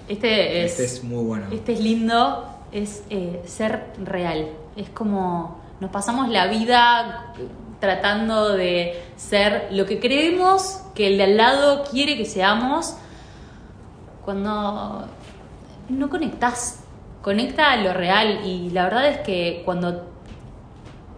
este, 0.09 0.65
es, 0.65 0.73
este 0.73 0.85
es 0.85 1.05
muy 1.05 1.25
bueno. 1.25 1.47
Este 1.51 1.73
es 1.73 1.81
lindo, 1.81 2.47
es 2.71 3.03
eh, 3.11 3.43
ser 3.47 3.93
real. 4.05 4.51
Es 4.77 4.89
como 4.91 5.61
nos 5.81 5.91
pasamos 5.91 6.29
la 6.29 6.47
vida 6.47 7.35
tratando 7.81 8.51
de 8.51 9.03
ser 9.17 9.67
lo 9.73 9.85
que 9.85 9.99
creemos 9.99 10.81
que 10.95 11.09
el 11.09 11.17
de 11.17 11.25
al 11.25 11.37
lado 11.37 11.83
quiere 11.91 12.17
que 12.17 12.25
seamos 12.25 12.95
cuando 14.25 15.09
no 15.89 16.09
conectás. 16.09 16.85
Conecta 17.23 17.73
a 17.73 17.77
lo 17.79 17.93
real 17.93 18.47
y 18.47 18.71
la 18.71 18.85
verdad 18.85 19.09
es 19.09 19.19
que 19.19 19.63
cuando 19.65 20.09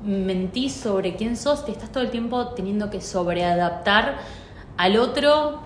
mentís 0.02 0.72
sobre 0.72 1.16
quién 1.16 1.36
sos, 1.36 1.66
te 1.66 1.72
estás 1.72 1.92
todo 1.92 2.02
el 2.02 2.10
tiempo 2.10 2.48
teniendo 2.48 2.88
que 2.88 3.02
sobreadaptar 3.02 4.16
al 4.76 4.96
otro 4.96 5.60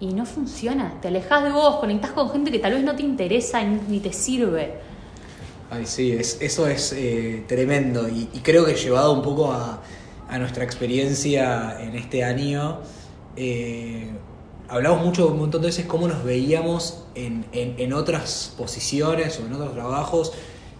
y 0.00 0.06
no 0.12 0.26
funciona. 0.26 1.00
Te 1.00 1.08
alejas 1.08 1.44
de 1.44 1.50
vos, 1.50 1.76
conectás 1.76 2.10
con 2.10 2.30
gente 2.30 2.50
que 2.50 2.58
tal 2.58 2.74
vez 2.74 2.82
no 2.82 2.96
te 2.96 3.02
interesa 3.02 3.62
ni 3.62 4.00
te 4.00 4.12
sirve. 4.12 4.80
Ay, 5.74 5.86
sí, 5.86 6.12
es, 6.12 6.36
eso 6.42 6.66
es 6.66 6.92
eh, 6.92 7.44
tremendo 7.48 8.06
y, 8.06 8.26
creo 8.42 8.66
que 8.66 8.74
llevado 8.74 9.14
un 9.14 9.22
poco 9.22 9.50
a, 9.52 9.80
nuestra 10.38 10.64
experiencia 10.64 11.78
en 11.80 11.94
este 11.94 12.24
año, 12.24 12.80
eh, 13.36 14.10
hablamos 14.68 15.04
mucho 15.04 15.28
un 15.28 15.38
montón 15.38 15.60
de 15.60 15.66
veces 15.66 15.84
cómo 15.84 16.08
nos 16.08 16.24
veíamos 16.24 17.04
en, 17.14 17.44
en, 17.52 17.92
otras 17.92 18.54
posiciones 18.56 19.38
o 19.38 19.46
en 19.46 19.52
otros 19.52 19.74
trabajos, 19.74 20.32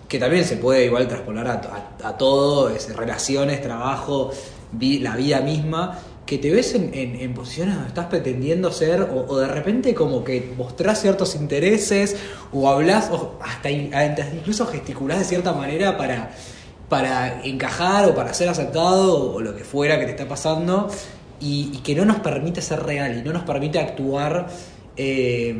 que 0.08 0.18
también 0.18 0.46
se 0.46 0.56
puede 0.56 0.86
igual 0.86 1.06
traspolar 1.06 1.48
a, 1.48 2.08
a, 2.08 2.16
todo, 2.16 2.70
es, 2.70 2.94
relaciones, 2.96 3.60
trabajo, 3.60 4.30
la 4.78 5.16
vida 5.16 5.40
misma, 5.40 5.98
que 6.26 6.38
te 6.38 6.50
ves 6.50 6.74
en, 6.74 6.92
en, 6.94 7.34
posiciones 7.34 7.74
donde 7.74 7.88
estás 7.88 8.06
pretendiendo 8.06 8.70
ser, 8.70 9.02
o, 9.02 9.36
de 9.38 9.48
repente 9.48 9.92
como 9.94 10.22
que 10.24 10.52
mostrás 10.56 11.00
ciertos 11.00 11.34
intereses, 11.34 12.16
o 12.52 12.68
hablas, 12.68 13.10
o 13.10 13.34
hasta, 13.42 13.70
incluso 13.70 14.66
gesticulás 14.66 15.18
de 15.18 15.24
cierta 15.24 15.52
manera 15.52 15.96
para, 15.98 16.30
para 16.88 17.42
encajar 17.44 18.08
o 18.08 18.14
para 18.14 18.32
ser 18.34 18.48
aceptado, 18.48 19.34
o 19.34 19.40
lo 19.40 19.56
que 19.56 19.64
fuera 19.64 19.98
que 19.98 20.04
te 20.04 20.12
está 20.12 20.28
pasando, 20.28 20.88
y, 21.40 21.76
que 21.78 21.94
no 21.96 22.04
nos 22.04 22.20
permite 22.20 22.62
ser 22.62 22.80
real 22.84 23.18
y 23.18 23.22
no 23.22 23.32
nos 23.32 23.42
permite 23.42 23.80
actuar 23.80 24.46
eh, 24.96 25.54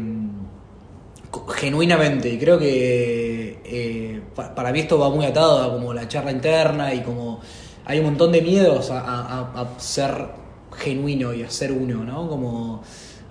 genuinamente. 1.57 2.29
Y 2.31 2.39
creo 2.39 2.59
que 2.59 3.59
eh, 3.65 4.23
pa- 4.35 4.55
para 4.55 4.73
mí 4.73 4.81
esto 4.81 4.99
va 4.99 5.11
muy 5.11 5.25
atado 5.27 5.61
a 5.61 5.73
como 5.73 5.93
la 5.93 6.07
charla 6.09 6.31
interna 6.33 6.95
y 6.95 7.01
como 7.01 7.41
hay 7.85 7.99
un 7.99 8.05
montón 8.07 8.31
de 8.33 8.43
miedos 8.43 8.91
a- 8.91 9.01
a- 9.01 9.61
a 9.61 9.81
ser 9.81 10.41
genuino 10.77 11.33
y 11.35 11.43
a 11.43 11.51
ser 11.51 11.73
uno, 11.73 12.05
¿no? 12.05 12.29
Como 12.29 12.83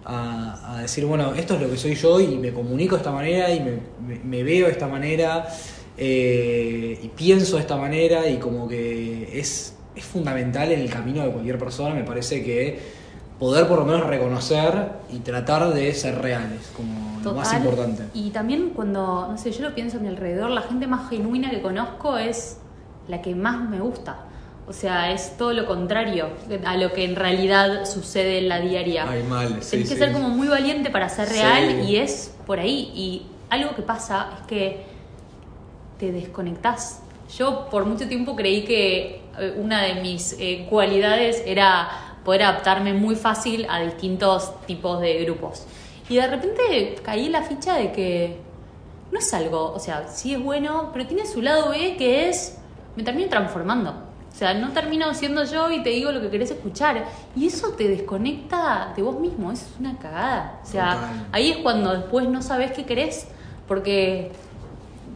a, 0.06 0.76
a 0.78 0.82
decir, 0.82 1.06
bueno, 1.06 1.34
esto 1.36 1.56
es 1.56 1.62
lo 1.62 1.70
que 1.70 1.78
soy 1.78 1.96
yo 1.96 2.20
y 2.20 2.38
me 2.38 2.52
comunico 2.54 2.96
de 2.96 3.02
esta 3.02 3.12
manera 3.12 3.52
y 3.54 3.60
me, 3.60 3.72
me- 4.08 4.20
me 4.24 4.44
veo 4.44 4.66
de 4.68 4.72
esta 4.72 4.88
manera 4.88 5.48
eh, 5.98 7.00
y 7.04 7.08
pienso 7.10 7.56
de 7.58 7.62
esta 7.62 7.76
manera 7.78 8.28
y 8.28 8.38
como 8.38 8.68
que 8.68 9.40
es, 9.40 9.76
es 9.96 10.04
fundamental 10.06 10.72
en 10.72 10.80
el 10.80 10.90
camino 10.90 11.24
de 11.24 11.32
cualquier 11.32 11.58
persona, 11.60 11.94
me 11.94 12.04
parece 12.04 12.44
que 12.44 12.80
poder 13.40 13.68
por 13.68 13.80
lo 13.80 13.86
menos 13.86 14.06
reconocer 14.08 14.90
y 15.12 15.20
tratar 15.20 15.74
de 15.74 15.94
ser 15.94 16.20
reales, 16.22 16.72
como 16.76 17.20
lo 17.24 17.34
más 17.34 17.54
importante. 17.54 18.04
Y 18.14 18.30
también 18.32 18.70
cuando, 18.76 19.28
no 19.30 19.38
sé, 19.38 19.52
yo 19.52 19.68
lo 19.68 19.76
pienso 19.76 19.98
a 19.98 20.00
mi 20.00 20.08
alrededor, 20.08 20.50
la 20.52 20.62
gente 20.62 20.88
más 20.88 21.10
genuina 21.10 21.50
que 21.50 21.62
conozco 21.62 22.18
es 22.18 22.58
la 23.08 23.22
que 23.22 23.36
más 23.36 23.70
me 23.70 23.80
gusta. 23.80 24.28
O 24.68 24.74
sea, 24.74 25.12
es 25.12 25.38
todo 25.38 25.54
lo 25.54 25.66
contrario 25.66 26.30
a 26.66 26.78
lo 26.78 26.94
que 26.94 27.04
en 27.04 27.16
realidad 27.16 27.86
sucede 27.86 28.38
en 28.38 28.48
la 28.50 28.60
diaria. 28.62 29.06
Ay, 29.10 29.24
mal, 29.24 29.62
sí, 29.62 29.72
Tenés 29.72 29.90
que 29.90 29.96
sí. 29.96 30.00
ser 30.00 30.14
como 30.14 30.30
muy 30.30 30.48
valiente 30.48 30.90
para 30.90 31.10
ser 31.10 31.28
Sí. 31.28 31.34
real 31.34 31.82
y 31.90 31.98
es 31.98 32.34
por 32.46 32.60
ahí. 32.60 32.92
Y 32.96 33.26
algo 33.50 33.76
que 33.76 33.82
pasa 33.82 34.30
es 34.40 34.48
que 34.48 34.84
te 36.00 36.12
desconectás. 36.12 37.02
Yo 37.38 37.68
por 37.70 37.86
mucho 37.86 38.08
tiempo 38.08 38.36
creí 38.36 38.64
que 38.64 39.22
eh, 39.40 39.56
una 39.58 39.82
de 39.84 39.96
mis 39.96 40.36
eh, 40.40 40.68
cualidades 40.70 41.44
era 41.46 41.90
poder 42.24 42.44
adaptarme 42.44 42.94
muy 42.94 43.16
fácil 43.16 43.66
a 43.70 43.82
distintos 43.82 44.54
tipos 44.68 45.02
de 45.02 45.24
grupos. 45.26 45.66
Y 46.08 46.16
de 46.16 46.28
repente 46.28 46.96
caí 47.04 47.26
en 47.26 47.32
la 47.32 47.42
ficha 47.44 47.76
de 47.76 47.92
que 47.92 48.38
no 49.12 49.20
es 49.20 49.34
algo, 49.34 49.74
o 49.74 49.80
sea, 49.80 50.08
sí 50.08 50.34
es 50.34 50.42
bueno, 50.42 50.92
pero 50.94 51.06
tiene 51.08 51.26
su 51.26 51.42
lado 51.42 51.70
B 51.72 51.96
que 51.98 52.30
es, 52.30 52.58
me 52.96 53.04
termino 53.04 53.30
transformando. 53.30 53.94
O 54.42 54.44
sea, 54.44 54.56
no 54.56 54.72
termino 54.72 55.14
siendo 55.14 55.44
yo 55.44 55.70
y 55.70 55.84
te 55.84 55.92
digo 55.92 56.12
lo 56.12 56.20
que 56.20 56.32
querés 56.32 56.50
escuchar. 56.50 57.06
Y 57.36 57.46
eso 57.46 57.74
te 57.78 57.88
desconecta 57.88 58.92
de 58.96 59.04
vos 59.04 59.20
mismo, 59.20 59.52
es 59.52 59.68
una 59.80 60.00
cagada. 60.00 60.60
O 60.64 60.66
sea, 60.66 60.96
Total. 60.96 61.28
ahí 61.32 61.52
es 61.52 61.58
cuando 61.58 61.94
después 61.94 62.28
no 62.28 62.42
sabes 62.42 62.72
qué 62.72 62.84
querés, 62.84 63.28
porque 63.68 64.32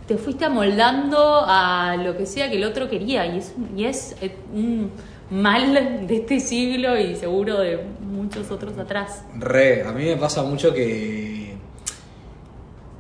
te 0.08 0.20
fuiste 0.20 0.46
amoldando 0.46 1.44
a 1.44 1.98
lo 1.98 2.15
que 2.15 2.27
sea 2.27 2.51
que 2.51 2.58
el 2.58 2.65
otro 2.65 2.88
quería. 2.88 3.25
Y 3.25 3.39
es, 3.39 3.55
y 3.75 3.86
es 3.86 4.15
eh, 4.22 4.38
un 4.53 4.91
mal 5.32 6.05
de 6.05 6.17
este 6.17 6.39
siglo 6.39 6.96
y 6.96 7.15
seguro 7.15 7.60
de 7.60 7.84
muchos 8.01 8.51
otros 8.51 8.77
atrás. 8.77 9.24
Re, 9.39 9.82
a 9.82 9.91
mí 9.91 10.05
me 10.05 10.17
pasa 10.17 10.44
mucho 10.44 10.72
que 10.72 11.35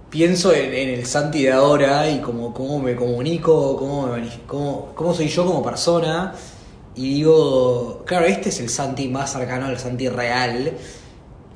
pienso 0.09 0.53
en, 0.53 0.73
el 0.73 1.05
Santi 1.05 1.43
de 1.43 1.51
ahora 1.51 2.09
y 2.09 2.19
como 2.19 2.53
cómo 2.53 2.79
me 2.79 2.95
comunico, 2.95 3.77
cómo, 3.77 4.07
me 4.07 4.29
cómo, 4.47 4.93
cómo 4.95 5.13
soy 5.13 5.27
yo 5.27 5.45
como 5.45 5.63
persona. 5.63 6.33
Y 6.95 7.15
digo, 7.15 8.03
claro, 8.05 8.25
este 8.25 8.49
es 8.49 8.59
el 8.59 8.69
Santi 8.69 9.09
más 9.09 9.33
cercano 9.33 9.65
al 9.65 9.77
Santi 9.77 10.07
real. 10.07 10.73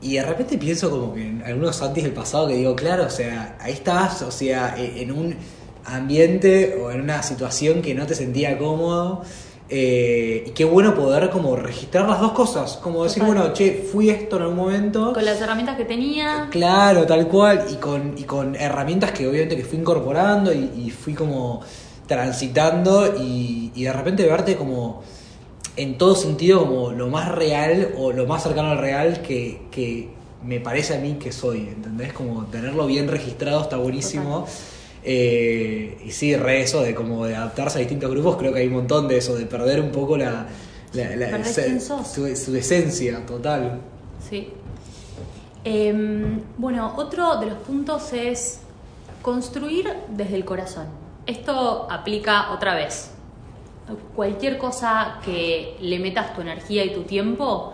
Y 0.01 0.15
de 0.15 0.23
repente 0.23 0.57
pienso 0.57 0.89
como 0.89 1.13
que 1.13 1.21
en 1.21 1.43
algunos 1.43 1.75
Santis 1.75 2.03
del 2.03 2.13
pasado 2.13 2.47
que 2.47 2.55
digo, 2.55 2.75
claro, 2.75 3.05
o 3.05 3.09
sea, 3.09 3.57
ahí 3.59 3.73
estás, 3.73 4.21
o 4.21 4.31
sea, 4.31 4.75
e- 4.77 5.01
en 5.01 5.11
un 5.11 5.35
ambiente 5.85 6.75
o 6.81 6.91
en 6.91 7.01
una 7.01 7.21
situación 7.23 7.81
que 7.81 7.93
no 7.93 8.05
te 8.05 8.15
sentía 8.15 8.57
cómodo. 8.57 9.23
Eh, 9.69 10.45
y 10.47 10.49
qué 10.51 10.65
bueno 10.65 10.95
poder 10.95 11.29
como 11.29 11.55
registrar 11.55 12.07
las 12.09 12.19
dos 12.19 12.31
cosas, 12.31 12.77
como 12.81 13.03
decir, 13.03 13.21
Total. 13.23 13.35
bueno, 13.37 13.53
che, 13.53 13.87
fui 13.91 14.09
esto 14.09 14.37
en 14.37 14.41
algún 14.43 14.57
momento. 14.57 15.13
Con 15.13 15.23
las 15.25 15.39
herramientas 15.41 15.77
que 15.77 15.85
tenía, 15.85 16.47
Claro, 16.49 17.05
tal 17.05 17.27
cual, 17.27 17.65
y 17.71 17.75
con, 17.75 18.17
y 18.17 18.23
con 18.23 18.55
herramientas 18.55 19.11
que 19.11 19.27
obviamente 19.27 19.55
que 19.55 19.63
fui 19.63 19.77
incorporando 19.79 20.51
y, 20.53 20.71
y 20.85 20.89
fui 20.89 21.13
como 21.13 21.61
transitando 22.07 23.15
y, 23.19 23.71
y 23.75 23.83
de 23.83 23.93
repente 23.93 24.25
verte 24.25 24.55
como 24.55 25.03
en 25.77 25.97
todo 25.97 26.15
sentido 26.15 26.65
como 26.65 26.91
lo 26.91 27.07
más 27.07 27.29
real 27.31 27.93
o 27.97 28.11
lo 28.11 28.25
más 28.25 28.41
cercano 28.43 28.71
al 28.71 28.79
real 28.79 29.21
que, 29.21 29.61
que 29.71 30.09
me 30.43 30.59
parece 30.59 30.95
a 30.95 30.99
mí 30.99 31.17
que 31.19 31.31
soy, 31.31 31.59
¿entendés? 31.67 32.11
Como 32.13 32.45
tenerlo 32.45 32.87
bien 32.87 33.07
registrado 33.07 33.61
está 33.61 33.77
buenísimo. 33.77 34.47
Eh, 35.03 36.01
y 36.05 36.11
sí, 36.11 36.35
re 36.35 36.61
eso 36.61 36.81
de 36.81 36.93
como 36.93 37.25
de 37.25 37.35
adaptarse 37.35 37.77
a 37.77 37.79
distintos 37.79 38.11
grupos, 38.11 38.35
creo 38.37 38.53
que 38.53 38.59
hay 38.59 38.67
un 38.67 38.73
montón 38.73 39.07
de 39.07 39.17
eso, 39.17 39.35
de 39.35 39.45
perder 39.45 39.79
un 39.81 39.91
poco 39.91 40.17
la, 40.17 40.47
la, 40.93 41.15
la- 41.15 41.25
Perder 41.29 41.45
se- 41.45 41.65
quién 41.65 41.81
sos. 41.81 42.07
su, 42.07 42.35
su 42.35 42.55
esencia 42.55 43.25
total. 43.25 43.79
Sí. 44.29 44.49
Em, 45.63 46.41
bueno, 46.57 46.93
otro 46.97 47.37
de 47.37 47.47
los 47.47 47.57
puntos 47.59 48.13
es 48.13 48.59
construir 49.21 49.89
desde 50.09 50.35
el 50.35 50.45
corazón. 50.45 50.87
Esto 51.25 51.87
aplica 51.91 52.51
otra 52.51 52.75
vez. 52.75 53.11
Cualquier 54.15 54.57
cosa 54.57 55.19
que 55.25 55.75
le 55.81 55.99
metas 55.99 56.33
tu 56.35 56.41
energía 56.41 56.85
y 56.85 56.93
tu 56.93 57.03
tiempo, 57.03 57.73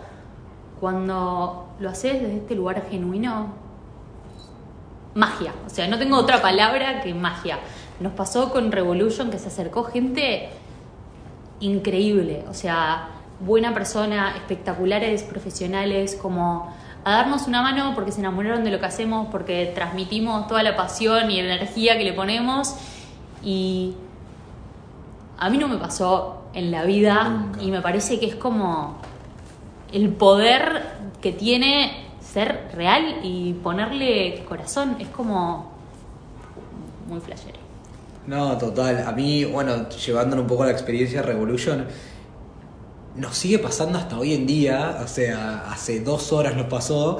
cuando 0.80 1.68
lo 1.78 1.88
haces 1.90 2.20
desde 2.22 2.36
este 2.38 2.54
lugar 2.54 2.86
genuino, 2.90 3.52
magia. 5.16 5.52
O 5.66 5.70
sea, 5.70 5.88
no 5.88 5.98
tengo 5.98 6.16
otra 6.16 6.40
palabra 6.40 7.00
que 7.00 7.12
magia. 7.14 7.58
Nos 7.98 8.12
pasó 8.12 8.50
con 8.52 8.70
Revolution 8.70 9.30
que 9.30 9.38
se 9.38 9.48
acercó 9.48 9.84
gente 9.84 10.50
increíble, 11.58 12.44
o 12.50 12.54
sea, 12.54 13.08
buena 13.40 13.72
persona, 13.72 14.36
espectaculares 14.36 15.22
profesionales, 15.22 16.16
como 16.20 16.70
a 17.04 17.12
darnos 17.12 17.46
una 17.46 17.62
mano 17.62 17.92
porque 17.94 18.12
se 18.12 18.20
enamoraron 18.20 18.62
de 18.62 18.70
lo 18.70 18.78
que 18.78 18.86
hacemos, 18.86 19.28
porque 19.30 19.72
transmitimos 19.74 20.46
toda 20.48 20.62
la 20.62 20.76
pasión 20.76 21.30
y 21.30 21.40
energía 21.40 21.96
que 21.96 22.04
le 22.04 22.12
ponemos 22.12 22.74
y 23.42 23.94
a 25.38 25.48
mí 25.48 25.56
no 25.56 25.68
me 25.68 25.78
pasó 25.78 26.42
en 26.52 26.70
la 26.70 26.84
vida 26.84 27.28
Nunca. 27.28 27.62
y 27.62 27.70
me 27.70 27.80
parece 27.80 28.20
que 28.20 28.26
es 28.26 28.34
como 28.34 28.98
el 29.92 30.10
poder 30.10 30.84
que 31.22 31.32
tiene 31.32 32.05
ser 32.36 32.68
real 32.74 33.20
y 33.22 33.54
ponerle 33.54 34.44
corazón, 34.46 34.98
es 35.00 35.08
como 35.08 35.72
muy 37.08 37.18
flashero. 37.18 37.56
No, 38.26 38.58
total. 38.58 39.04
A 39.06 39.12
mí, 39.12 39.46
bueno, 39.46 39.88
llevándolo 39.88 40.42
un 40.42 40.46
poco 40.46 40.64
a 40.64 40.66
la 40.66 40.72
experiencia 40.72 41.22
Revolution, 41.22 41.86
nos 43.14 43.38
sigue 43.38 43.58
pasando 43.58 43.96
hasta 43.96 44.18
hoy 44.18 44.34
en 44.34 44.46
día, 44.46 45.00
o 45.02 45.08
sea, 45.08 45.64
hace 45.70 46.00
dos 46.00 46.30
horas 46.30 46.54
nos 46.54 46.66
pasó, 46.66 47.18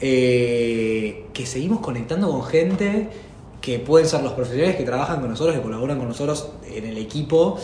eh, 0.00 1.26
que 1.34 1.44
seguimos 1.44 1.80
conectando 1.80 2.30
con 2.30 2.42
gente 2.44 3.10
que 3.60 3.78
pueden 3.80 4.08
ser 4.08 4.22
los 4.22 4.32
profesionales 4.32 4.76
que 4.76 4.84
trabajan 4.84 5.20
con 5.20 5.28
nosotros, 5.28 5.54
que 5.56 5.62
colaboran 5.62 5.98
con 5.98 6.08
nosotros 6.08 6.52
en 6.66 6.86
el 6.86 6.96
equipo, 6.96 7.58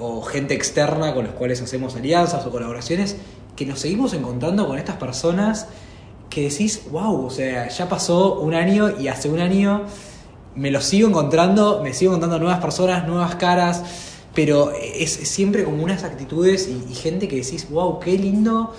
o 0.00 0.22
gente 0.22 0.54
externa 0.54 1.12
con 1.12 1.26
los 1.26 1.34
cuales 1.34 1.60
hacemos 1.60 1.96
alianzas 1.96 2.46
o 2.46 2.50
colaboraciones, 2.50 3.18
que 3.56 3.66
nos 3.66 3.80
seguimos 3.80 4.14
encontrando 4.14 4.66
con 4.66 4.78
estas 4.78 4.96
personas 4.96 5.66
que 6.30 6.48
decís, 6.48 6.82
wow, 6.90 7.26
o 7.26 7.30
sea, 7.30 7.68
ya 7.68 7.88
pasó 7.88 8.40
un 8.40 8.54
año 8.54 8.98
y 8.98 9.08
hace 9.08 9.28
un 9.28 9.40
año 9.40 9.82
me 10.54 10.70
lo 10.70 10.80
sigo 10.80 11.08
encontrando, 11.08 11.80
me 11.82 11.92
sigo 11.92 12.12
encontrando 12.12 12.38
nuevas 12.38 12.60
personas, 12.60 13.06
nuevas 13.06 13.34
caras, 13.34 13.82
pero 14.34 14.72
es 14.72 15.10
siempre 15.10 15.64
como 15.64 15.82
unas 15.82 16.04
actitudes 16.04 16.68
y, 16.68 16.94
gente 16.94 17.26
que 17.28 17.36
decís, 17.36 17.68
wow, 17.70 17.98
qué 17.98 18.16
lindo 18.16 18.72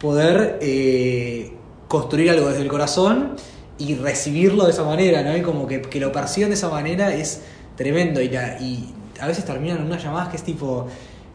poder 0.00 0.58
eh, 0.60 1.52
construir 1.88 2.30
algo 2.30 2.48
desde 2.48 2.62
el 2.62 2.68
corazón 2.68 3.36
y 3.78 3.94
recibirlo 3.94 4.64
de 4.64 4.72
esa 4.72 4.82
manera, 4.82 5.22
¿no? 5.22 5.36
Y 5.36 5.42
como 5.42 5.66
que, 5.66 5.82
que 5.82 6.00
lo 6.00 6.10
perciban 6.10 6.50
de 6.50 6.56
esa 6.56 6.68
manera 6.70 7.14
es 7.14 7.40
tremendo 7.76 8.20
y, 8.20 8.28
la- 8.30 8.60
y 8.60 8.92
a 9.20 9.26
veces 9.26 9.44
terminan 9.44 9.84
unas 9.84 10.02
llamadas 10.02 10.28
que 10.30 10.36
es 10.36 10.42
tipo, 10.42 10.86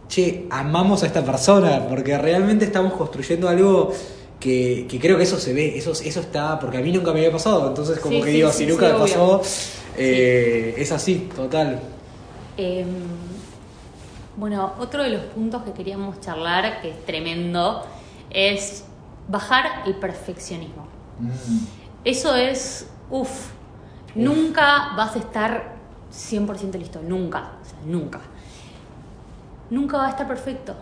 che, 0.09 0.47
amamos 0.49 1.03
a 1.03 1.05
esta 1.07 1.23
persona 1.23 1.87
porque 1.87 2.17
realmente 2.17 2.65
estamos 2.65 2.93
construyendo 2.93 3.47
algo 3.47 3.93
que, 4.41 4.87
que 4.89 4.99
creo 4.99 5.17
que 5.17 5.23
eso 5.25 5.39
se 5.39 5.53
ve, 5.53 5.77
eso, 5.77 5.93
eso 5.93 6.21
está, 6.21 6.59
porque 6.59 6.79
a 6.79 6.81
mí 6.81 6.91
nunca 6.93 7.13
me 7.13 7.19
había 7.21 7.31
pasado, 7.33 7.69
entonces 7.69 7.99
como 7.99 8.19
Sí, 8.19 8.21
que 8.21 8.31
sí, 8.31 8.31
digo, 8.31 8.51
sí, 8.51 8.65
si 8.65 8.67
sí, 8.67 8.67
nunca 8.67 8.87
me 8.89 8.95
obvio. 8.95 8.99
pasó, 8.99 9.41
eh, 9.95 10.75
es 10.77 10.91
así, 10.93 11.31
total. 11.35 11.81
Em, 12.57 13.47
bueno, 14.35 14.75
otro 14.79 15.03
de 15.03 15.09
los 15.09 15.23
puntos 15.25 15.63
que 15.63 15.73
queríamos 15.73 16.19
charlar, 16.21 16.81
que 16.81 16.91
es 16.91 17.05
tremendo, 17.05 17.85
es 18.29 18.85
bajar 19.27 19.83
el 19.85 19.95
perfeccionismo. 19.99 20.87
Eso 22.03 22.35
es, 22.35 22.89
uff, 23.09 23.51
nunca 24.15 24.93
vas 24.97 25.15
a 25.15 25.19
estar 25.19 25.75
100% 26.09 26.77
listo, 26.79 27.01
nunca, 27.03 27.59
o 27.61 27.65
sea, 27.65 27.79
nunca. 27.85 28.21
Nunca 29.69 29.97
va 29.97 30.07
a 30.07 30.09
estar 30.09 30.27
perfecto. 30.27 30.75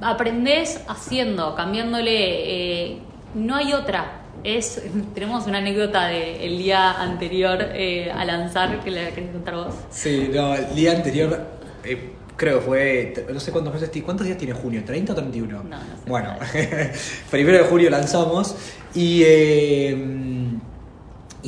Aprendés 0.00 0.80
haciendo, 0.88 1.54
cambiándole, 1.54 2.92
eh, 2.92 2.98
no 3.34 3.56
hay 3.56 3.72
otra. 3.72 4.22
Es, 4.44 4.82
tenemos 5.14 5.46
una 5.46 5.58
anécdota 5.58 6.08
del 6.08 6.58
día 6.58 7.00
anterior 7.00 7.58
eh, 7.60 8.10
a 8.10 8.24
lanzar 8.24 8.82
que 8.82 8.90
la 8.90 9.10
querés 9.10 9.30
contar 9.30 9.54
vos. 9.54 9.74
Sí, 9.90 10.30
no, 10.32 10.54
el 10.54 10.74
día 10.74 10.92
anterior, 10.92 11.38
eh, 11.84 12.12
creo 12.36 12.60
que 12.60 12.64
fue, 12.64 13.26
no 13.32 13.40
sé 13.40 13.52
cuántos 13.52 13.74
meses, 13.74 13.90
¿cuántos 14.04 14.26
días 14.26 14.38
tiene 14.38 14.54
junio? 14.54 14.82
¿30 14.86 15.10
o 15.10 15.14
31? 15.14 15.62
No, 15.62 15.64
no 15.64 15.78
sé. 15.78 15.84
Bueno, 16.06 16.34
primero 17.30 17.58
de 17.58 17.64
julio 17.64 17.90
lanzamos 17.90 18.56
y, 18.94 19.24
y 19.24 20.60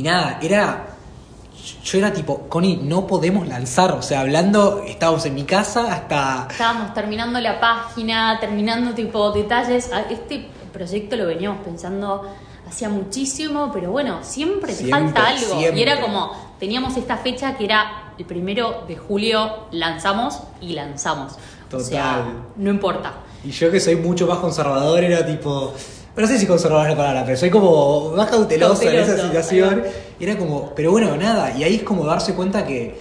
nada, 0.02 0.38
era, 0.42 0.86
yo 1.84 1.98
era 1.98 2.12
tipo, 2.12 2.48
Connie, 2.48 2.76
no 2.76 3.06
podemos 3.06 3.46
lanzar, 3.46 3.92
o 3.92 4.02
sea, 4.02 4.20
hablando, 4.20 4.82
estábamos 4.86 5.24
en 5.26 5.34
mi 5.34 5.44
casa 5.44 5.92
hasta... 5.92 6.48
Estábamos 6.50 6.94
terminando 6.94 7.40
la 7.40 7.58
página, 7.60 8.38
terminando 8.40 8.92
tipo 8.94 9.30
detalles. 9.32 9.92
A- 9.92 10.02
Este 10.10 10.48
proyecto 10.72 11.16
lo 11.16 11.26
veníamos 11.26 11.62
pensando 11.64 12.26
hacía 12.68 12.88
muchísimo, 12.88 13.70
pero 13.72 13.90
bueno, 13.90 14.18
siempre 14.22 14.72
te 14.72 14.88
falta 14.88 15.26
algo. 15.26 15.58
siempre. 15.58 15.78
Y 15.78 15.82
era 15.82 16.00
como, 16.00 16.30
teníamos 16.60 16.96
esta 16.96 17.16
fecha 17.16 17.56
que 17.56 17.64
era 17.64 18.12
el 18.16 18.24
primero 18.24 18.84
de 18.86 18.96
julio, 18.96 19.66
lanzamos 19.72 20.40
y 20.60 20.74
lanzamos. 20.74 21.32
O 21.72 21.80
sea, 21.80 22.16
Total. 22.18 22.32
no 22.56 22.70
importa. 22.70 23.12
Y 23.42 23.50
yo 23.50 23.70
que 23.72 23.80
soy 23.80 23.96
mucho 23.96 24.26
más 24.26 24.38
conservador 24.38 25.02
era 25.02 25.26
tipo... 25.26 25.74
No 26.20 26.26
sé 26.26 26.38
si 26.38 26.46
conservador 26.46 26.86
es 26.86 26.90
la 26.92 26.96
palabra, 26.96 27.24
pero 27.24 27.36
soy 27.38 27.50
como 27.50 28.12
más 28.16 28.28
cauteloso, 28.30 28.82
en 28.82 28.94
esa 28.98 29.16
situación. 29.22 29.82
Y 30.18 30.24
era 30.24 30.36
como, 30.36 30.72
pero 30.74 30.90
bueno, 30.90 31.16
nada. 31.16 31.56
Y 31.56 31.64
ahí 31.64 31.76
es 31.76 31.82
como 31.82 32.04
darse 32.04 32.34
cuenta 32.34 32.64
que 32.66 32.94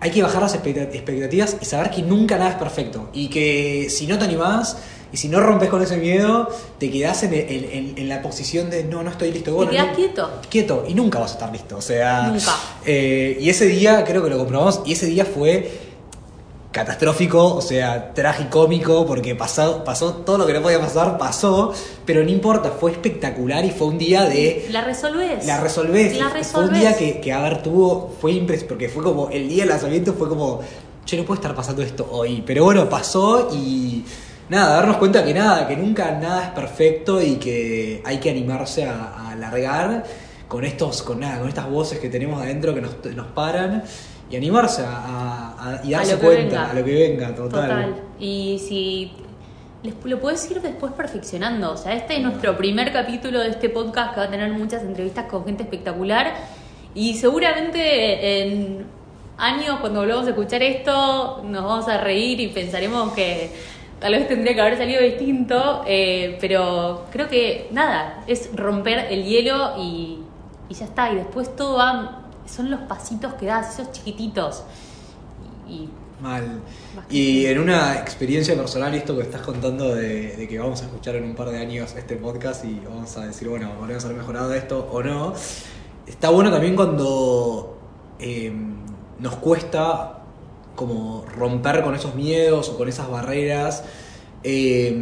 hay 0.00 0.10
que 0.10 0.22
bajar 0.22 0.42
las 0.42 0.54
expecta- 0.54 0.82
expectativas 0.94 1.56
y 1.60 1.64
saber 1.64 1.90
que 1.90 2.02
nunca 2.02 2.36
nada 2.38 2.50
es 2.50 2.56
perfecto. 2.56 3.08
Y 3.12 3.28
que 3.28 3.88
si 3.90 4.06
no 4.06 4.18
te 4.18 4.24
animás 4.24 4.76
y 5.12 5.16
si 5.16 5.28
no 5.28 5.40
rompes 5.40 5.68
con 5.68 5.82
ese 5.82 5.96
miedo, 5.96 6.48
te 6.78 6.90
quedás 6.90 7.22
en, 7.24 7.34
en- 7.34 7.44
en- 7.72 7.94
en 7.96 8.08
la 8.08 8.22
posición 8.22 8.70
de 8.70 8.84
no, 8.84 9.02
no 9.02 9.10
estoy 9.10 9.32
listo. 9.32 9.54
Bueno, 9.54 9.72
quedás 9.72 9.88
no- 9.88 9.94
quieto. 9.94 10.30
Quieto. 10.48 10.84
Y 10.88 10.94
nunca 10.94 11.18
vas 11.18 11.32
a 11.32 11.34
estar 11.34 11.52
listo. 11.52 11.76
O 11.76 11.82
sea. 11.82 12.28
Nunca. 12.28 12.54
eh, 12.86 13.36
y 13.40 13.50
ese 13.50 13.66
día, 13.66 14.04
creo 14.04 14.22
que 14.22 14.30
lo 14.30 14.38
comprobamos, 14.38 14.82
y 14.86 14.92
ese 14.92 15.06
día 15.06 15.24
fue 15.24 15.89
catastrófico, 16.72 17.54
o 17.54 17.60
sea, 17.60 18.14
tragicómico, 18.14 19.04
porque 19.04 19.34
pasó, 19.34 19.82
pasó 19.82 20.12
todo 20.14 20.38
lo 20.38 20.46
que 20.46 20.52
no 20.52 20.62
podía 20.62 20.78
pasar, 20.78 21.18
pasó, 21.18 21.72
pero 22.06 22.22
no 22.22 22.30
importa, 22.30 22.70
fue 22.70 22.92
espectacular 22.92 23.64
y 23.64 23.70
fue 23.70 23.88
un 23.88 23.98
día 23.98 24.24
de... 24.24 24.68
La 24.70 24.82
resolvés. 24.82 25.44
La 25.46 25.60
resolvés. 25.60 26.16
La 26.16 26.28
Fue 26.28 26.28
un 26.28 26.34
resolvés. 26.36 26.80
día 26.80 26.96
que, 26.96 27.20
que 27.20 27.32
a 27.32 27.42
ver, 27.42 27.62
tuvo, 27.62 28.14
fue 28.20 28.32
impresionante, 28.32 28.68
porque 28.68 28.88
fue 28.88 29.02
como, 29.02 29.28
el 29.30 29.48
día 29.48 29.62
del 29.62 29.70
lanzamiento 29.70 30.14
fue 30.14 30.28
como, 30.28 30.60
che, 31.04 31.16
no 31.16 31.24
puede 31.24 31.38
estar 31.40 31.54
pasando 31.56 31.82
esto 31.82 32.08
hoy, 32.10 32.42
pero 32.46 32.62
bueno, 32.64 32.88
pasó 32.88 33.48
y 33.52 34.04
nada, 34.48 34.76
darnos 34.76 34.98
cuenta 34.98 35.24
que 35.24 35.34
nada, 35.34 35.66
que 35.66 35.76
nunca 35.76 36.12
nada 36.12 36.44
es 36.44 36.50
perfecto 36.50 37.20
y 37.20 37.34
que 37.36 38.00
hay 38.04 38.18
que 38.18 38.30
animarse 38.30 38.84
a, 38.84 39.12
a 39.16 39.30
alargar 39.32 40.04
con 40.46 40.64
estos, 40.64 41.02
con 41.02 41.20
nada, 41.20 41.38
con 41.40 41.48
estas 41.48 41.68
voces 41.68 41.98
que 41.98 42.08
tenemos 42.08 42.40
adentro 42.40 42.74
que 42.74 42.80
nos, 42.80 42.92
nos 43.14 43.26
paran 43.28 43.84
y 44.30 44.36
animarse 44.36 44.82
a, 44.82 44.90
a- 44.96 45.74
a- 45.80 45.84
y 45.84 45.92
A 45.94 45.98
darse 45.98 46.16
cuenta 46.18 46.42
venga. 46.60 46.70
a 46.70 46.74
lo 46.74 46.84
que 46.84 46.94
venga, 46.94 47.34
total. 47.34 47.68
Total. 47.68 47.94
Y 48.18 48.58
si 48.60 49.12
les, 49.82 49.94
lo 50.04 50.20
puedes 50.20 50.50
ir 50.50 50.60
después 50.62 50.92
perfeccionando. 50.92 51.72
O 51.72 51.76
sea, 51.76 51.94
este 51.94 52.16
es 52.16 52.22
nuestro 52.22 52.56
primer 52.56 52.92
capítulo 52.92 53.40
de 53.40 53.48
este 53.48 53.68
podcast 53.70 54.14
que 54.14 54.20
va 54.20 54.26
a 54.26 54.30
tener 54.30 54.52
muchas 54.52 54.82
entrevistas 54.82 55.26
con 55.26 55.44
gente 55.44 55.62
espectacular. 55.64 56.32
Y 56.94 57.14
seguramente 57.14 58.42
en 58.42 58.86
años, 59.38 59.78
cuando 59.80 60.00
volvamos 60.00 60.26
a 60.26 60.30
escuchar 60.30 60.62
esto, 60.62 61.42
nos 61.44 61.64
vamos 61.64 61.88
a 61.88 61.98
reír 61.98 62.40
y 62.40 62.48
pensaremos 62.48 63.12
que 63.14 63.50
tal 63.98 64.12
vez 64.12 64.28
tendría 64.28 64.54
que 64.54 64.60
haber 64.60 64.76
salido 64.76 65.00
distinto. 65.02 65.82
eh, 65.86 66.36
pero 66.40 67.06
creo 67.10 67.28
que 67.28 67.68
nada, 67.72 68.22
es 68.26 68.50
romper 68.54 69.06
el 69.10 69.24
hielo 69.24 69.74
y, 69.78 70.18
y 70.68 70.74
ya 70.74 70.84
está. 70.84 71.10
Y 71.12 71.16
después 71.16 71.54
todo 71.56 71.78
va. 71.78 72.16
Son 72.54 72.70
los 72.70 72.80
pasitos 72.80 73.34
que 73.34 73.46
das, 73.46 73.78
esos 73.78 73.92
chiquititos. 73.92 74.64
Y, 75.68 75.88
Mal. 76.20 76.60
Y 77.08 77.46
en 77.46 77.58
una 77.58 77.94
experiencia 77.98 78.54
personal, 78.54 78.94
esto 78.94 79.16
que 79.16 79.22
estás 79.22 79.40
contando 79.40 79.94
de, 79.94 80.36
de 80.36 80.48
que 80.48 80.58
vamos 80.58 80.82
a 80.82 80.84
escuchar 80.84 81.16
en 81.16 81.24
un 81.24 81.34
par 81.34 81.48
de 81.48 81.56
años 81.56 81.94
este 81.96 82.16
podcast 82.16 82.62
y 82.66 82.78
vamos 82.86 83.16
a 83.16 83.26
decir, 83.26 83.48
bueno, 83.48 83.72
podríamos 83.78 84.04
haber 84.04 84.18
mejorado 84.18 84.52
esto 84.52 84.86
o 84.92 85.02
no, 85.02 85.32
está 86.06 86.28
bueno 86.28 86.50
también 86.50 86.76
cuando 86.76 87.78
eh, 88.18 88.52
nos 89.18 89.36
cuesta 89.36 90.18
como 90.74 91.24
romper 91.36 91.82
con 91.82 91.94
esos 91.94 92.14
miedos 92.14 92.68
o 92.68 92.76
con 92.76 92.88
esas 92.88 93.10
barreras, 93.10 93.84
eh, 94.42 94.94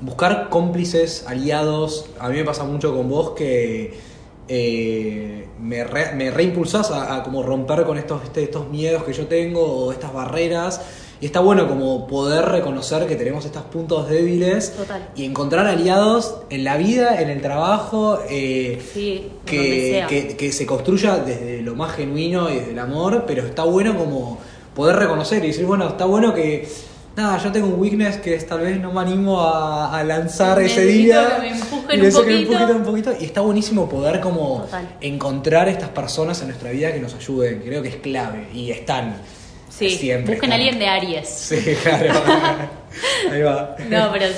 buscar 0.00 0.48
cómplices, 0.48 1.24
aliados. 1.26 2.10
A 2.18 2.28
mí 2.28 2.36
me 2.36 2.44
pasa 2.44 2.64
mucho 2.64 2.94
con 2.94 3.08
vos 3.08 3.30
que 3.30 3.98
eh, 4.48 5.46
me, 5.60 5.84
re- 5.84 6.14
me 6.14 6.30
reimpulsás 6.30 6.90
a, 6.90 7.16
a 7.16 7.22
como 7.22 7.42
romper 7.42 7.84
con 7.84 7.98
estos, 7.98 8.22
este- 8.24 8.42
estos 8.44 8.68
miedos 8.70 9.02
que 9.04 9.12
yo 9.12 9.26
tengo 9.26 9.60
o 9.62 9.92
estas 9.92 10.12
barreras. 10.12 10.80
Y 11.18 11.24
está 11.26 11.40
bueno 11.40 11.66
como 11.66 12.06
poder 12.06 12.44
reconocer 12.44 13.06
que 13.06 13.16
tenemos 13.16 13.46
estos 13.46 13.62
puntos 13.62 14.06
débiles 14.06 14.72
Total. 14.76 15.08
y 15.16 15.24
encontrar 15.24 15.66
aliados 15.66 16.40
en 16.50 16.62
la 16.62 16.76
vida, 16.76 17.22
en 17.22 17.30
el 17.30 17.40
trabajo, 17.40 18.18
eh, 18.28 18.78
Sí, 18.92 19.30
que, 19.46 20.04
que, 20.10 20.36
que 20.36 20.52
se 20.52 20.66
construya 20.66 21.16
desde 21.16 21.62
lo 21.62 21.74
más 21.74 21.92
genuino 21.96 22.50
y 22.50 22.56
desde 22.56 22.72
el 22.72 22.78
amor, 22.78 23.24
pero 23.26 23.46
está 23.46 23.64
bueno 23.64 23.96
como 23.96 24.38
poder 24.74 24.96
reconocer 24.96 25.42
y 25.42 25.46
decir, 25.48 25.64
bueno, 25.64 25.88
está 25.88 26.04
bueno 26.04 26.34
que, 26.34 26.68
nada, 27.16 27.38
yo 27.42 27.50
tengo 27.52 27.68
un 27.68 27.80
weakness 27.80 28.18
que 28.18 28.34
es, 28.34 28.46
tal 28.46 28.60
vez 28.60 28.78
no 28.80 28.92
me 28.92 29.00
animo 29.00 29.40
a, 29.40 29.98
a 29.98 30.04
lanzar 30.04 30.60
ese 30.60 30.84
día. 30.84 31.36
que 31.36 31.40
me 31.42 31.48
empujen 31.50 32.00
un 32.00 32.06
necesito 32.06 32.24
que 32.24 32.30
me 32.32 32.36
poquito. 32.44 32.52
empujen 32.62 32.76
un 32.76 32.84
poquito. 32.84 33.12
Y 33.20 33.24
está 33.24 33.40
buenísimo 33.40 33.88
poder 33.88 34.20
como 34.20 34.62
Total. 34.62 34.88
encontrar 35.00 35.68
estas 35.68 35.88
personas 35.90 36.40
en 36.42 36.48
nuestra 36.48 36.70
vida 36.70 36.92
que 36.92 37.00
nos 37.00 37.14
ayuden, 37.14 37.62
creo 37.64 37.82
que 37.82 37.88
es 37.88 37.96
clave 37.96 38.48
y 38.52 38.70
están. 38.70 39.16
Sí, 39.68 39.90
siempre. 39.90 40.34
busquen 40.34 40.52
a 40.52 40.54
alguien 40.54 40.78
de 40.78 40.86
Aries. 40.88 41.28
Sí, 41.28 41.74
claro. 41.82 42.14
Ahí 43.30 43.42
va. 43.42 43.76
No, 43.90 44.10
pero 44.12 44.26
de 44.28 44.34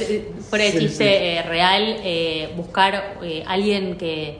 Sí, 0.72 0.78
chiste 0.78 0.88
sí. 0.88 1.04
eh, 1.04 1.42
real, 1.46 1.96
eh, 2.02 2.52
buscar 2.56 3.18
eh, 3.22 3.44
alguien 3.46 3.96
que, 3.96 4.38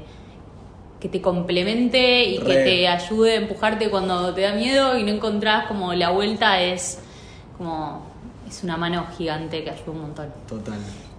que 0.99 1.09
te 1.09 1.21
complemente 1.21 2.25
y 2.25 2.39
que 2.39 2.55
te 2.55 2.89
ayude 2.89 3.33
a 3.33 3.37
empujarte 3.37 3.91
cuando 3.91 4.35
te 4.35 4.41
da 4.41 4.53
miedo 4.55 4.99
y 4.99 5.05
no 5.05 5.11
encontrás 5.11 5.67
como 5.69 5.93
la 5.95 6.11
vuelta 6.11 6.61
es 6.61 6.99
como 7.57 8.08
es 8.49 8.65
una 8.65 8.77
mano 8.77 9.07
gigante 9.17 9.63
que 9.63 9.71
ayuda 9.71 9.91
un 9.93 10.01
montón. 10.01 10.33
Total. 10.49 10.79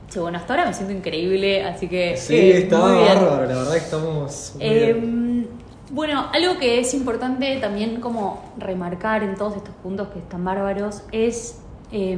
Che, 0.09 0.19
bueno, 0.19 0.37
hasta 0.37 0.53
ahora 0.53 0.65
me 0.65 0.73
siento 0.73 0.93
increíble, 0.93 1.63
así 1.63 1.87
que 1.87 2.17
Sí, 2.17 2.35
eh, 2.35 2.57
está 2.63 2.79
bárbaro, 2.79 3.45
la 3.45 3.55
verdad 3.55 3.71
que 3.73 3.77
estamos. 3.77 4.55
Eh, 4.59 4.93
bien. 4.93 5.49
bueno, 5.91 6.29
algo 6.33 6.57
que 6.57 6.79
es 6.79 6.93
importante 6.93 7.57
también 7.57 8.01
como 8.01 8.51
remarcar 8.57 9.23
en 9.23 9.35
todos 9.35 9.55
estos 9.55 9.75
puntos 9.75 10.07
que 10.09 10.19
están 10.19 10.43
bárbaros 10.43 11.03
es 11.11 11.61
eh, 11.91 12.17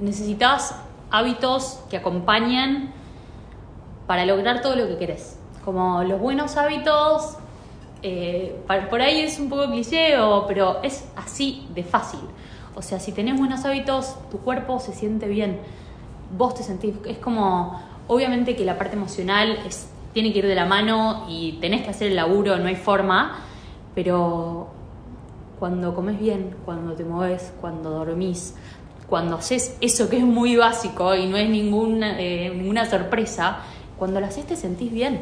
necesitas 0.00 0.74
hábitos 1.10 1.80
que 1.88 1.96
acompañan 1.96 2.92
para 4.06 4.26
lograr 4.26 4.60
todo 4.60 4.76
lo 4.76 4.86
que 4.86 4.98
querés. 4.98 5.38
Como 5.64 6.02
los 6.04 6.20
buenos 6.20 6.56
hábitos, 6.56 7.38
eh, 8.02 8.60
por 8.90 9.00
ahí 9.00 9.20
es 9.20 9.38
un 9.38 9.48
poco 9.48 9.66
cliché, 9.66 10.14
pero 10.46 10.80
es 10.82 11.04
así 11.16 11.66
de 11.74 11.82
fácil. 11.82 12.20
O 12.76 12.82
sea, 12.82 13.00
si 13.00 13.10
tenés 13.10 13.38
buenos 13.38 13.64
hábitos, 13.64 14.16
tu 14.30 14.38
cuerpo 14.38 14.78
se 14.78 14.92
siente 14.92 15.26
bien. 15.26 15.58
Vos 16.36 16.54
te 16.54 16.62
sentís, 16.62 16.94
es 17.06 17.18
como, 17.18 17.80
obviamente 18.06 18.54
que 18.54 18.64
la 18.64 18.76
parte 18.76 18.96
emocional 18.96 19.58
tiene 20.12 20.32
que 20.32 20.40
ir 20.40 20.46
de 20.46 20.54
la 20.54 20.66
mano 20.66 21.24
y 21.28 21.52
tenés 21.60 21.82
que 21.82 21.90
hacer 21.90 22.08
el 22.08 22.16
laburo, 22.16 22.58
no 22.58 22.66
hay 22.66 22.76
forma, 22.76 23.38
pero 23.94 24.68
cuando 25.58 25.94
comes 25.94 26.20
bien, 26.20 26.54
cuando 26.66 26.92
te 26.92 27.04
mueves, 27.04 27.52
cuando 27.60 27.90
dormís, 27.90 28.54
cuando 29.08 29.36
haces 29.36 29.76
eso 29.80 30.10
que 30.10 30.18
es 30.18 30.24
muy 30.24 30.56
básico 30.56 31.14
y 31.14 31.26
no 31.26 31.38
es 31.38 31.48
ninguna, 31.48 32.20
eh, 32.20 32.52
ninguna 32.54 32.88
sorpresa, 32.88 33.60
cuando 33.98 34.20
lo 34.20 34.26
haces 34.26 34.46
te 34.46 34.56
sentís 34.56 34.92
bien. 34.92 35.20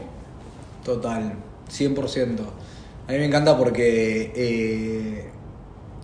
Total, 0.85 1.35
100%. 1.71 2.40
A 3.07 3.12
mí 3.12 3.19
me 3.19 3.27
encanta 3.27 3.57
porque 3.57 4.33
eh, 4.35 5.31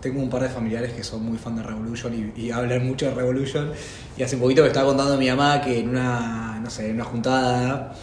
tengo 0.01 0.21
un 0.23 0.31
par 0.31 0.43
de 0.43 0.49
familiares 0.49 0.93
que 0.93 1.05
son 1.05 1.25
muy 1.25 1.39
fan 1.39 1.57
de 1.57 1.63
Revolution 1.63 2.33
y, 2.37 2.51
hablan 2.51 2.87
mucho 2.87 3.07
de 3.07 3.15
Revolution. 3.15 3.73
Y 4.17 4.23
hace 4.23 4.37
poquito 4.37 4.63
me 4.63 4.69
estaba 4.69 4.87
contando 4.87 5.17
mi 5.17 5.29
mamá 5.29 5.61
que 5.61 5.81
en 5.81 5.91
una, 5.91 6.61
no 6.63 6.71
sé, 6.71 6.89
en 6.89 6.95
una 6.97 7.05
juntada 7.05 7.95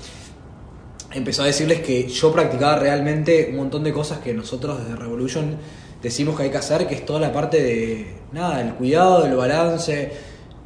empezó 1.13 1.43
a 1.43 1.45
decirles 1.45 1.81
que 1.81 2.07
yo 2.07 2.31
practicaba 2.31 2.77
realmente 2.77 3.47
un 3.51 3.57
montón 3.57 3.83
de 3.83 3.93
cosas 3.93 4.19
que 4.19 4.33
nosotros 4.33 4.79
desde 4.83 4.95
Revolution 4.95 5.57
decimos 6.01 6.37
que 6.37 6.43
hay 6.43 6.49
que 6.51 6.57
hacer, 6.57 6.87
que 6.87 6.95
es 6.95 7.05
toda 7.05 7.19
la 7.19 7.33
parte 7.33 7.61
de, 7.61 8.15
nada, 8.31 8.61
el 8.61 8.73
cuidado, 8.73 9.25
el 9.25 9.35
balance. 9.35 10.11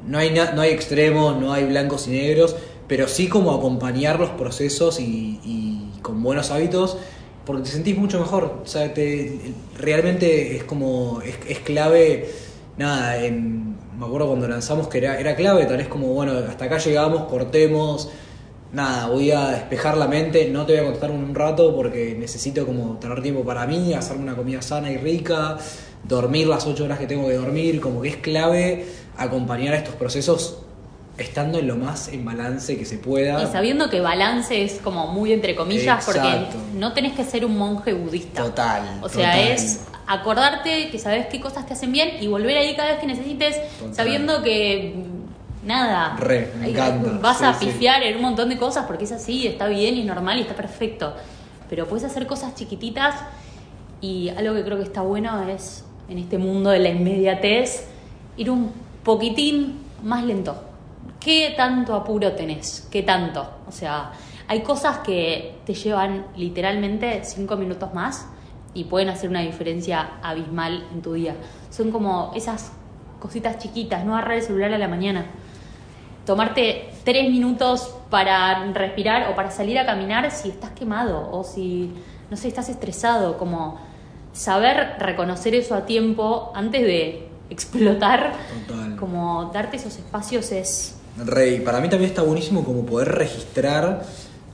No 0.08 0.18
hay, 0.18 0.32
na- 0.32 0.52
no 0.54 0.62
hay 0.62 0.72
extremos, 0.72 1.40
no 1.40 1.54
hay 1.54 1.66
blancos 1.66 2.08
y 2.08 2.12
negros, 2.12 2.56
pero 2.88 3.08
sí 3.08 3.28
como 3.30 3.52
acompañar 3.54 4.20
los 4.20 4.32
procesos 4.32 5.00
y 5.00 5.92
con 6.02 6.24
buenos 6.24 6.50
hábitos, 6.52 6.98
porque 7.52 7.66
te 7.66 7.72
sentís 7.72 7.98
mucho 7.98 8.20
mejor. 8.20 8.62
O 8.64 8.68
sea, 8.68 8.94
te, 8.94 9.40
realmente 9.78 10.56
es 10.56 10.64
como, 10.64 11.22
es, 11.22 11.36
es 11.48 11.60
clave, 11.60 12.30
nada, 12.78 13.18
en, 13.18 13.76
me 14.00 14.06
acuerdo 14.06 14.28
cuando 14.28 14.48
lanzamos 14.48 14.88
que 14.88 15.00
era, 15.00 15.20
era 15.20 15.36
clave, 15.36 15.66
tal 15.66 15.78
vez 15.78 15.88
como, 15.90 16.08
bueno, 16.14 16.34
hasta 16.48 16.66
acá 16.66 16.78
llegamos, 16.78 17.24
cortemos, 17.24 18.10
nada, 18.72 19.08
voy 19.08 19.32
a 19.32 19.50
despejar 19.50 19.98
la 19.98 20.08
mente, 20.08 20.50
no 20.50 20.66
te 20.66 20.74
voy 20.74 20.82
a 20.82 20.84
contestar 20.86 21.12
un 21.12 21.36
rato 21.36 21.76
porque 21.76 22.16
necesito 22.18 22.66
como 22.66 22.98
tener 22.98 23.22
tiempo 23.22 23.44
para 23.44 23.68
mí, 23.68 23.94
hacerme 23.94 24.24
una 24.24 24.36
comida 24.36 24.62
sana 24.62 24.90
y 24.90 24.98
rica, 24.98 25.58
dormir 26.06 26.48
las 26.48 26.66
8 26.66 26.86
horas 26.86 27.00
que 27.00 27.08
tengo 27.08 27.28
que 27.28 27.36
dormir, 27.36 27.82
como 27.82 28.02
que 28.02 28.10
es 28.10 28.18
clave 28.18 28.86
acompañar 29.18 29.74
a 29.74 29.78
estos 29.78 29.96
procesos 29.96 30.61
estando 31.22 31.60
en 31.60 31.68
lo 31.68 31.76
más 31.76 32.08
en 32.10 32.26
balance 32.26 32.78
que 32.78 32.86
se 32.86 32.98
pueda. 32.98 33.44
Y 33.44 33.48
sabiendo 33.48 33.90
que 33.90 34.02
balance 34.02 34.64
es 34.64 34.80
como 34.84 35.08
muy 35.08 35.32
entre 35.34 35.56
comillas, 35.56 36.08
Exacto. 36.08 36.22
porque 36.22 36.78
no 36.78 36.94
tenés 36.94 37.14
que 37.14 37.24
ser 37.24 37.46
un 37.46 37.58
monje 37.58 37.94
budista. 37.94 38.44
Total. 38.44 39.00
O 39.02 39.10
sea, 39.10 39.32
total. 39.32 39.48
es 39.52 39.82
acordarte 40.08 40.90
que 40.90 41.00
sabes 41.00 41.28
qué 41.28 41.40
cosas 41.40 41.66
te 41.66 41.74
hacen 41.74 41.92
bien 41.92 42.18
y 42.20 42.28
volver 42.28 42.58
ahí 42.58 42.76
cada 42.76 42.92
vez 42.92 43.00
que 43.00 43.08
necesites, 43.08 43.56
Total. 43.80 43.96
sabiendo 43.96 44.44
que 44.44 44.96
nada, 45.66 46.18
Re, 46.20 46.52
me 46.60 46.70
encanta. 46.70 47.12
vas 47.22 47.42
a 47.42 47.54
sí. 47.54 47.66
pifiar 47.68 48.04
en 48.04 48.16
un 48.18 48.22
montón 48.24 48.50
de 48.50 48.58
cosas 48.58 48.86
porque 48.88 49.06
es 49.06 49.12
así, 49.12 49.48
está 49.48 49.68
bien 49.68 49.96
y 49.96 50.02
es 50.02 50.06
normal 50.06 50.38
y 50.40 50.42
está 50.42 50.56
perfecto. 50.56 51.14
Pero 51.70 51.88
puedes 51.88 52.04
hacer 52.04 52.28
cosas 52.28 52.56
chiquititas 52.56 53.16
y 54.02 54.30
algo 54.30 54.56
que 54.56 54.64
creo 54.64 54.78
que 54.78 54.84
está 54.84 55.02
bueno 55.02 55.48
es 55.48 55.86
en 56.10 56.18
este 56.18 56.38
mundo 56.38 56.72
de 56.72 56.80
la 56.80 56.90
inmediatez 56.90 57.86
ir 58.36 58.50
un 58.50 58.72
poquitín 59.04 59.80
más 60.04 60.24
lento. 60.26 60.62
¿Qué 61.22 61.54
tanto 61.56 61.94
apuro 61.94 62.32
tenés? 62.34 62.88
¿Qué 62.92 63.04
tanto? 63.04 63.48
O 63.68 63.72
sea, 63.72 64.12
hay 64.48 64.62
cosas 64.62 64.98
que 64.98 65.60
te 65.66 65.76
llevan 65.76 66.26
literalmente 66.36 67.24
cinco 67.24 67.58
minutos 67.58 67.94
más 67.94 68.28
y 68.74 68.86
pueden 68.86 69.10
hacer 69.10 69.30
una 69.30 69.42
diferencia 69.42 70.14
abismal 70.24 70.88
en 70.92 71.04
tu 71.04 71.14
día. 71.14 71.36
Son 71.70 71.92
como 71.92 72.32
esas 72.36 72.72
cositas 73.20 73.60
chiquitas, 73.60 74.04
no 74.04 74.16
agarrar 74.16 74.38
el 74.38 74.42
celular 74.42 74.74
a 74.74 74.80
la 74.80 74.88
mañana. 74.88 75.26
Tomarte 76.26 76.90
tres 77.04 77.30
minutos 77.30 77.96
para 78.10 78.66
respirar 78.74 79.32
o 79.32 79.36
para 79.36 79.52
salir 79.52 79.78
a 79.78 79.86
caminar 79.86 80.32
si 80.32 80.50
estás 80.50 80.72
quemado 80.72 81.30
o 81.32 81.44
si, 81.44 81.94
no 82.32 82.36
sé, 82.36 82.48
estás 82.48 82.68
estresado. 82.70 83.38
Como 83.38 83.80
saber 84.34 84.96
reconocer 84.98 85.54
eso 85.54 85.76
a 85.76 85.86
tiempo 85.86 86.52
antes 86.56 86.82
de 86.82 87.30
explotar. 87.52 88.34
Total. 88.68 88.96
Como 88.96 89.52
darte 89.54 89.78
esos 89.78 89.98
espacios 89.98 90.52
es 90.52 91.01
Rey, 91.26 91.60
para 91.60 91.80
mí 91.82 91.90
también 91.90 92.10
está 92.10 92.22
buenísimo 92.22 92.64
como 92.64 92.86
poder 92.86 93.10
registrar. 93.10 94.04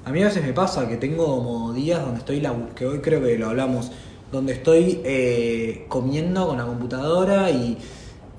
A 0.06 0.12
mí 0.12 0.22
a 0.22 0.26
veces 0.26 0.44
me 0.44 0.54
pasa 0.54 0.88
que 0.88 0.98
tengo 0.98 1.26
como 1.26 1.74
días 1.74 2.02
donde 2.02 2.20
estoy, 2.20 2.42
labu- 2.42 2.74
que 2.74 2.86
hoy 2.86 3.00
creo 3.00 3.22
que 3.22 3.38
lo 3.38 3.48
hablamos, 3.50 3.92
donde 4.32 4.54
estoy 4.54 5.02
eh, 5.04 5.86
comiendo 5.88 6.48
con 6.48 6.58
la 6.58 6.66
computadora 6.66 7.50
y, 7.52 7.78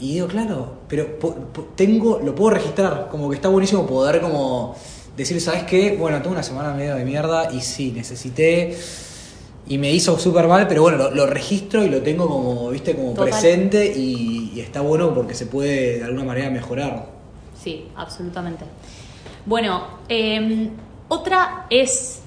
y 0.01 0.15
digo, 0.15 0.27
claro, 0.27 0.73
pero 0.89 1.19
po- 1.19 1.35
po- 1.35 1.69
tengo, 1.77 2.21
lo 2.25 2.35
puedo 2.35 2.51
registrar, 2.51 3.09
como 3.11 3.29
que 3.31 3.37
está 3.37 3.49
buenísimo 3.49 3.87
poder 3.87 4.21
como 4.21 4.75
decir, 5.17 5.41
¿sabes 5.41 5.65
qué? 5.65 5.97
Bueno, 5.99 6.21
tuve 6.23 6.33
una 6.33 6.43
semana 6.43 6.73
medio 6.75 6.95
de 6.97 7.05
mierda 7.05 7.53
y 7.53 7.61
sí, 7.61 7.93
necesité 7.93 8.77
y 9.69 9.77
me 9.79 9.93
hizo 9.93 10.19
súper 10.19 10.49
mal, 10.49 10.67
pero 10.67 10.83
bueno, 10.83 10.97
lo, 10.99 11.11
lo 11.11 11.27
registro 11.27 11.85
y 11.85 11.89
lo 11.91 12.01
tengo 12.03 12.27
como, 12.29 12.71
viste, 12.71 12.95
como 12.97 13.11
Total. 13.11 13.29
presente 13.29 13.87
y, 13.95 14.53
y 14.55 14.61
está 14.61 14.81
bueno 14.81 15.15
porque 15.15 15.35
se 15.35 15.47
puede 15.47 15.99
de 15.99 16.05
alguna 16.05 16.25
manera 16.25 16.49
mejorar. 16.51 17.18
Sí, 17.61 17.91
absolutamente. 17.97 18.65
Bueno, 19.47 19.83
eh, 20.09 20.71
otra 21.09 21.67
es 21.71 22.23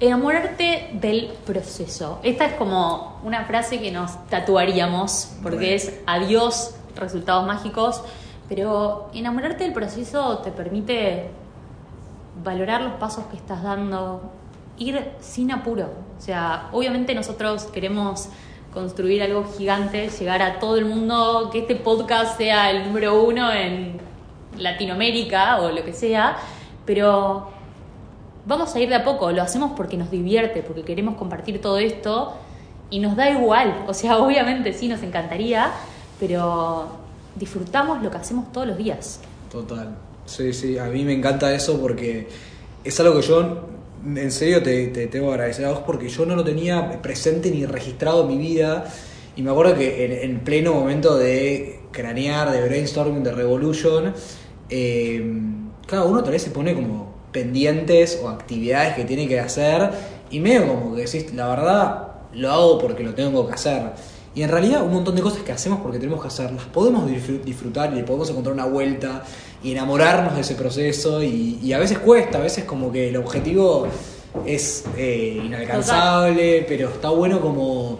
enamorarte 0.00 0.90
del 0.92 1.32
proceso. 1.46 2.20
Esta 2.22 2.46
es 2.46 2.52
como 2.54 3.20
una 3.24 3.44
frase 3.44 3.80
que 3.80 3.90
nos 3.90 4.26
tatuaríamos, 4.28 5.32
porque 5.42 5.56
Bueno. 5.56 5.72
es 5.72 6.00
adiós, 6.06 6.74
resultados 6.96 7.46
mágicos, 7.46 8.02
pero 8.48 9.10
enamorarte 9.14 9.64
del 9.64 9.72
proceso 9.72 10.38
te 10.38 10.50
permite 10.52 11.30
valorar 12.42 12.82
los 12.82 12.94
pasos 12.94 13.24
que 13.26 13.36
estás 13.36 13.62
dando, 13.62 14.22
ir 14.78 15.10
sin 15.20 15.50
apuro. 15.50 15.88
O 16.16 16.20
sea, 16.20 16.68
obviamente 16.72 17.14
nosotros 17.14 17.64
queremos 17.64 18.28
construir 18.72 19.22
algo 19.22 19.44
gigante, 19.56 20.08
llegar 20.08 20.42
a 20.42 20.58
todo 20.60 20.76
el 20.76 20.84
mundo, 20.84 21.48
que 21.50 21.60
este 21.60 21.74
podcast 21.74 22.36
sea 22.36 22.70
el 22.70 22.84
número 22.86 23.22
uno 23.22 23.52
en 23.52 24.00
Latinoamérica 24.58 25.60
o 25.60 25.70
lo 25.70 25.84
que 25.84 25.92
sea, 25.92 26.36
pero 26.84 27.50
vamos 28.46 28.74
a 28.74 28.80
ir 28.80 28.88
de 28.88 28.94
a 28.94 29.04
poco, 29.04 29.30
lo 29.30 29.42
hacemos 29.42 29.72
porque 29.76 29.96
nos 29.96 30.10
divierte, 30.10 30.62
porque 30.62 30.82
queremos 30.82 31.16
compartir 31.16 31.60
todo 31.60 31.78
esto 31.78 32.34
y 32.90 32.98
nos 32.98 33.14
da 33.16 33.30
igual, 33.30 33.84
o 33.86 33.94
sea, 33.94 34.18
obviamente 34.22 34.72
sí 34.72 34.88
nos 34.88 35.02
encantaría, 35.02 35.70
pero 36.18 36.88
disfrutamos 37.36 38.02
lo 38.02 38.10
que 38.10 38.16
hacemos 38.16 38.52
todos 38.52 38.66
los 38.66 38.78
días. 38.78 39.20
Total. 39.50 39.94
Sí, 40.26 40.52
sí, 40.52 40.78
a 40.78 40.84
mí 40.84 41.04
me 41.04 41.14
encanta 41.14 41.54
eso 41.54 41.80
porque 41.80 42.28
es 42.84 43.00
algo 43.00 43.20
que 43.20 43.26
yo, 43.26 43.68
en 44.04 44.30
serio, 44.30 44.62
te, 44.62 44.88
te 44.88 45.06
tengo 45.06 45.28
que 45.28 45.32
agradecer 45.32 45.64
a 45.64 45.70
vos 45.70 45.80
porque 45.86 46.08
yo 46.08 46.26
no 46.26 46.36
lo 46.36 46.44
tenía 46.44 47.00
presente 47.00 47.50
ni 47.50 47.64
registrado 47.64 48.22
en 48.22 48.28
mi 48.28 48.36
vida. 48.36 48.84
Y 49.36 49.42
me 49.42 49.50
acuerdo 49.50 49.76
que 49.76 50.04
en, 50.04 50.30
en 50.30 50.40
pleno 50.40 50.74
momento 50.74 51.16
de 51.16 51.80
cranear, 51.92 52.50
de 52.50 52.62
brainstorming, 52.62 53.22
de 53.22 53.32
revolution, 53.32 54.12
eh, 54.70 55.22
cada 55.86 56.04
uno 56.04 56.22
tal 56.22 56.32
vez 56.32 56.42
se 56.42 56.50
pone 56.50 56.74
como 56.74 57.14
pendientes 57.32 58.20
o 58.22 58.28
actividades 58.28 58.94
que 58.94 59.04
tiene 59.04 59.28
que 59.28 59.38
hacer 59.40 59.90
y 60.30 60.40
medio 60.40 60.66
como 60.68 60.94
que 60.94 61.02
decís, 61.02 61.32
la 61.34 61.48
verdad, 61.48 62.08
lo 62.34 62.50
hago 62.50 62.78
porque 62.78 63.02
lo 63.02 63.14
tengo 63.14 63.46
que 63.46 63.54
hacer. 63.54 63.82
Y 64.34 64.42
en 64.42 64.50
realidad 64.50 64.82
un 64.84 64.92
montón 64.92 65.16
de 65.16 65.22
cosas 65.22 65.42
que 65.42 65.52
hacemos 65.52 65.80
porque 65.80 65.98
tenemos 65.98 66.20
que 66.20 66.28
hacerlas, 66.28 66.64
podemos 66.66 67.10
disfr- 67.10 67.42
disfrutar 67.42 67.92
y 67.92 67.96
le 67.96 68.04
podemos 68.04 68.30
encontrar 68.30 68.54
una 68.54 68.66
vuelta 68.66 69.24
y 69.62 69.72
enamorarnos 69.72 70.34
de 70.34 70.42
ese 70.42 70.54
proceso 70.54 71.22
y, 71.22 71.58
y 71.62 71.72
a 71.72 71.78
veces 71.78 71.98
cuesta, 71.98 72.38
a 72.38 72.42
veces 72.42 72.64
como 72.64 72.92
que 72.92 73.08
el 73.08 73.16
objetivo 73.16 73.88
es 74.46 74.84
eh, 74.96 75.40
inalcanzable, 75.44 76.64
pero 76.68 76.90
está 76.90 77.08
bueno 77.08 77.40
como 77.40 77.98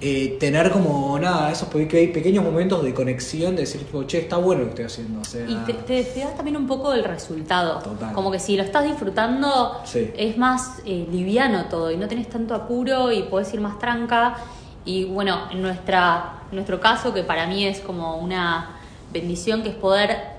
eh, 0.00 0.36
tener 0.38 0.70
como 0.70 1.18
nada, 1.18 1.50
esos 1.50 1.68
pe- 1.68 1.86
pe- 1.86 2.08
pequeños 2.08 2.44
momentos 2.44 2.82
de 2.84 2.92
conexión, 2.92 3.56
de 3.56 3.62
decir, 3.62 3.80
tipo, 3.82 4.02
che, 4.04 4.18
está 4.18 4.36
bueno 4.36 4.60
lo 4.64 4.74
que 4.74 4.82
estoy 4.82 4.84
haciendo. 5.04 5.20
O 5.20 5.24
sea, 5.24 5.46
Y 5.48 5.54
te, 5.64 5.72
te, 5.72 6.04
también 6.36 6.56
un 6.58 6.66
poco 6.66 6.90
del 6.90 7.04
resultado. 7.04 7.78
Total. 7.78 8.12
Como 8.12 8.30
que 8.30 8.38
si 8.38 8.56
lo 8.56 8.62
estás 8.62 8.84
disfrutando, 8.84 9.80
Sí. 9.84 10.10
es 10.16 10.36
más 10.36 10.80
eh, 10.84 11.06
liviano 11.10 11.64
todo 11.66 11.90
y 11.90 11.96
no 11.96 12.08
tenés 12.08 12.28
tanto 12.28 12.54
apuro 12.54 13.10
y 13.10 13.22
podés 13.22 13.52
ir 13.54 13.60
más 13.60 13.78
tranca. 13.78 14.36
Y 14.84 15.04
bueno, 15.04 15.48
en 15.50 15.62
nuestra, 15.62 16.40
nuestro 16.52 16.78
caso, 16.78 17.14
que 17.14 17.22
para 17.24 17.46
mí 17.46 17.64
es 17.64 17.80
como 17.80 18.16
una 18.18 18.76
bendición, 19.12 19.62
que 19.62 19.70
es 19.70 19.74
poder 19.74 20.36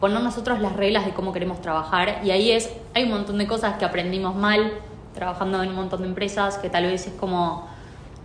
poner 0.00 0.20
nosotros 0.22 0.60
las 0.60 0.76
reglas 0.76 1.06
de 1.06 1.12
cómo 1.12 1.32
queremos 1.32 1.60
trabajar. 1.62 2.20
Y 2.24 2.30
ahí 2.30 2.52
es, 2.52 2.68
hay 2.94 3.04
un 3.04 3.10
montón 3.10 3.38
de 3.38 3.46
cosas 3.46 3.78
que 3.78 3.84
aprendimos 3.86 4.36
mal 4.36 4.70
trabajando 5.14 5.62
en 5.62 5.70
un 5.70 5.74
montón 5.76 6.02
de 6.02 6.08
empresas, 6.08 6.58
que 6.58 6.68
tal 6.70 6.84
vez 6.84 7.06
es 7.06 7.14
como, 7.14 7.66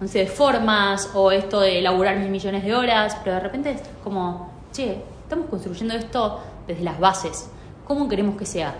no 0.03 0.09
sé, 0.09 0.19
de 0.19 0.27
formas 0.27 1.09
o 1.13 1.31
esto 1.31 1.61
de 1.61 1.79
elaborar 1.79 2.17
mil 2.17 2.27
millones 2.27 2.65
de 2.65 2.75
horas, 2.75 3.17
pero 3.23 3.37
de 3.37 3.39
repente 3.39 3.71
es 3.71 3.81
como, 4.03 4.51
che, 4.73 4.97
estamos 5.21 5.47
construyendo 5.49 5.93
esto 5.93 6.41
desde 6.67 6.83
las 6.83 6.99
bases. 6.99 7.49
¿Cómo 7.85 8.09
queremos 8.09 8.35
que 8.35 8.45
sea? 8.45 8.75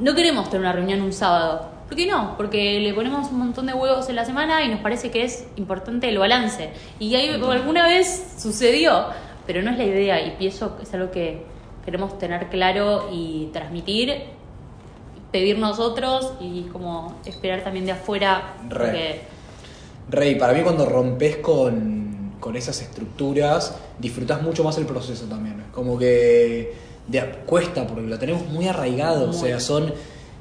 No 0.00 0.12
queremos 0.16 0.50
tener 0.50 0.62
una 0.62 0.72
reunión 0.72 1.00
un 1.02 1.12
sábado. 1.12 1.70
¿Por 1.86 1.96
qué 1.96 2.08
no? 2.08 2.36
Porque 2.36 2.80
le 2.80 2.92
ponemos 2.92 3.30
un 3.30 3.38
montón 3.38 3.66
de 3.66 3.72
huevos 3.72 4.08
en 4.08 4.16
la 4.16 4.24
semana 4.24 4.64
y 4.64 4.68
nos 4.68 4.80
parece 4.80 5.12
que 5.12 5.22
es 5.22 5.46
importante 5.54 6.08
el 6.08 6.18
balance. 6.18 6.70
Y 6.98 7.14
ahí 7.14 7.28
alguna 7.28 7.86
vez 7.86 8.34
sucedió, 8.36 9.04
pero 9.46 9.62
no 9.62 9.70
es 9.70 9.78
la 9.78 9.84
idea 9.84 10.26
y 10.26 10.32
pienso 10.32 10.76
que 10.76 10.82
es 10.82 10.92
algo 10.92 11.12
que 11.12 11.46
queremos 11.84 12.18
tener 12.18 12.48
claro 12.48 13.10
y 13.12 13.50
transmitir, 13.52 14.24
pedir 15.30 15.56
nosotros 15.56 16.32
y 16.40 16.62
como 16.72 17.14
esperar 17.24 17.62
también 17.62 17.86
de 17.86 17.92
afuera. 17.92 18.54
Re. 18.68 18.76
Porque 18.76 19.39
Rey, 20.10 20.34
para 20.36 20.52
mí 20.52 20.62
cuando 20.62 20.86
rompes 20.86 21.36
con, 21.36 22.32
con 22.40 22.56
esas 22.56 22.80
estructuras, 22.82 23.74
disfrutas 23.98 24.42
mucho 24.42 24.64
más 24.64 24.76
el 24.78 24.86
proceso 24.86 25.24
también. 25.26 25.64
Como 25.72 25.98
que 25.98 26.74
de- 27.06 27.30
cuesta, 27.46 27.86
porque 27.86 28.02
lo 28.02 28.18
tenemos 28.18 28.46
muy 28.48 28.66
arraigado. 28.68 29.30
O 29.30 29.32
sea, 29.32 29.60
son 29.60 29.92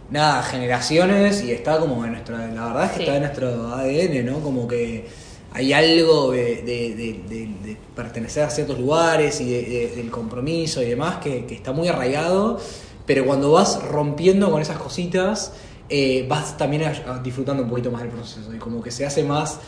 nada, 0.10 0.42
generaciones 0.44 1.44
y 1.44 1.52
está 1.52 1.80
como 1.80 2.04
en 2.06 2.14
nuestra. 2.14 2.48
La 2.48 2.68
verdad 2.68 2.86
es 2.86 2.92
que 2.92 2.98
Sí. 2.98 3.04
está 3.04 3.16
en 3.16 3.22
nuestro 3.24 3.68
ADN, 3.76 4.24
¿no? 4.24 4.40
Como 4.40 4.68
que 4.68 5.06
hay 5.52 5.74
algo 5.74 6.32
de, 6.32 6.62
de- 6.64 6.96
de- 6.96 7.20
de- 7.28 7.50
de 7.70 7.78
pertenecer 7.96 8.44
a 8.44 8.50
ciertos 8.50 8.80
lugares 8.80 9.40
y 9.42 9.52
de- 9.52 9.62
de- 9.64 9.96
del 9.96 10.10
compromiso 10.12 10.82
y 10.82 10.86
demás 10.90 11.18
que, 11.18 11.46
que 11.46 11.56
está 11.56 11.72
muy 11.72 11.88
arraigado. 11.88 12.60
Pero 13.06 13.26
cuando 13.26 13.52
vas 13.52 13.82
rompiendo 13.84 14.52
con 14.52 14.62
esas 14.62 14.78
cositas, 14.78 15.52
eh, 15.90 16.26
vas 16.30 16.58
también 16.58 16.84
a- 16.84 17.12
a- 17.14 17.20
disfrutando 17.20 17.64
un 17.64 17.70
poquito 17.70 17.92
más 17.92 18.02
del 18.02 18.12
proceso 18.12 18.54
y 18.54 18.58
como 18.58 18.82
que 18.82 18.92
se 18.92 19.06
hace 19.06 19.24
más. 19.24 19.60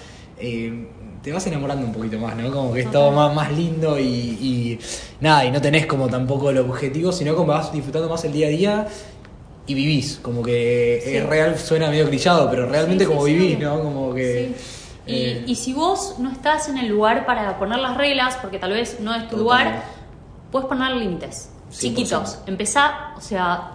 eh, 0.44 0.88
te 1.22 1.32
vas 1.32 1.46
enamorando 1.46 1.86
un 1.86 1.94
poquito 1.94 2.18
más, 2.18 2.36
¿no? 2.36 2.52
Como 2.52 2.74
que 2.74 2.80
es 2.82 2.90
todo 2.92 3.12
más, 3.12 3.32
más 3.36 3.52
lindo 3.52 4.00
y, 4.00 4.04
y 4.04 4.80
nada, 5.20 5.46
y 5.46 5.52
no 5.52 5.62
tenés 5.62 5.86
como 5.86 6.08
tampoco 6.10 6.50
el 6.50 6.58
objetivo, 6.58 7.12
sino 7.12 7.36
como 7.36 7.50
vas 7.54 7.72
disfrutando 7.72 8.10
más 8.10 8.24
el 8.26 8.32
día 8.34 8.48
a 8.48 8.50
día 8.50 8.88
y 9.68 9.74
vivís. 9.76 10.18
Como 10.20 10.42
que 10.42 11.00
Sí. 11.06 11.16
es 11.18 11.26
real, 11.28 11.60
suena 11.60 11.90
medio 11.92 12.10
clichado, 12.10 12.50
pero 12.50 12.66
realmente 12.68 13.04
Sí, 13.06 13.10
sí, 13.12 13.14
como 13.16 13.24
vivís. 13.26 13.60
¿no? 13.60 13.82
Como 13.84 14.16
que. 14.16 14.56
Sí. 14.56 15.12
Y, 15.12 15.14
eh, 15.16 15.44
y 15.46 15.56
si 15.56 15.74
vos 15.74 16.16
no 16.18 16.32
estás 16.32 16.70
en 16.70 16.80
el 16.80 16.88
lugar 16.88 17.28
para 17.28 17.60
poner 17.60 17.78
las 17.78 17.98
reglas, 17.98 18.38
porque 18.42 18.58
tal 18.58 18.72
vez 18.74 19.00
no 19.00 19.14
es 19.14 19.28
tu 19.30 19.38
lugar, 19.38 19.84
puedes 20.52 20.68
poner 20.68 20.92
límites 20.96 21.50
100%. 21.72 21.80
chiquitos. 21.80 22.40
Empezá, 22.48 23.14
o 23.16 23.22
sea, 23.22 23.74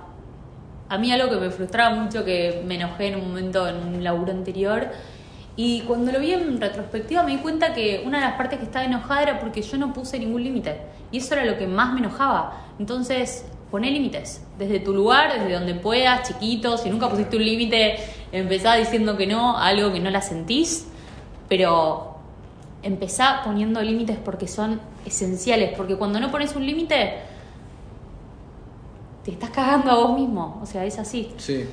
a 0.88 0.98
mí 0.98 1.12
algo 1.12 1.28
que 1.30 1.36
me 1.36 1.50
frustraba 1.50 1.94
mucho, 1.94 2.24
que 2.24 2.62
me 2.66 2.76
enojé 2.76 3.08
en 3.08 3.16
un 3.16 3.28
momento 3.28 3.68
en 3.68 3.76
un 3.76 4.04
laburo 4.04 4.32
anterior, 4.32 4.90
Y 5.58 5.80
cuando 5.82 6.12
lo 6.12 6.20
vi 6.20 6.34
en 6.34 6.60
retrospectiva 6.60 7.22
me 7.22 7.32
di 7.32 7.38
cuenta 7.38 7.72
que 7.72 8.02
una 8.04 8.18
de 8.18 8.26
las 8.26 8.34
partes 8.34 8.58
que 8.58 8.66
estaba 8.66 8.84
enojada 8.84 9.22
era 9.22 9.40
porque 9.40 9.62
yo 9.62 9.78
no 9.78 9.94
puse 9.94 10.18
ningún 10.18 10.44
límite. 10.44 10.76
Y 11.10 11.18
eso 11.18 11.34
era 11.34 11.46
lo 11.46 11.56
que 11.56 11.66
más 11.66 11.94
me 11.94 12.00
enojaba. 12.00 12.66
Entonces, 12.78 13.46
poné 13.70 13.90
límites. 13.90 14.44
Desde 14.58 14.80
tu 14.80 14.92
lugar, 14.92 15.32
desde 15.32 15.54
donde 15.54 15.74
puedas, 15.74 16.28
chiquito. 16.28 16.76
Si 16.76 16.90
nunca 16.90 17.08
pusiste 17.08 17.38
un 17.38 17.44
límite, 17.44 17.96
empezá 18.32 18.74
diciendo 18.74 19.16
que 19.16 19.26
no 19.26 19.56
a 19.56 19.68
algo 19.68 19.92
que 19.94 20.00
no 20.00 20.10
la 20.10 20.20
sentís. 20.20 20.88
Pero 21.48 22.18
empezá 22.82 23.40
poniendo 23.42 23.80
límites 23.80 24.18
porque 24.22 24.48
son 24.48 24.78
esenciales. 25.06 25.72
Porque 25.74 25.96
cuando 25.96 26.20
no 26.20 26.30
pones 26.30 26.54
un 26.54 26.66
límite, 26.66 27.14
te 29.26 29.32
estás 29.32 29.50
cagando 29.50 29.90
a 29.90 29.94
vos 29.96 30.18
mismo. 30.18 30.60
O 30.62 30.66
sea, 30.66 30.84
es 30.86 30.98
así. 30.98 31.32
Sí. 31.36 31.64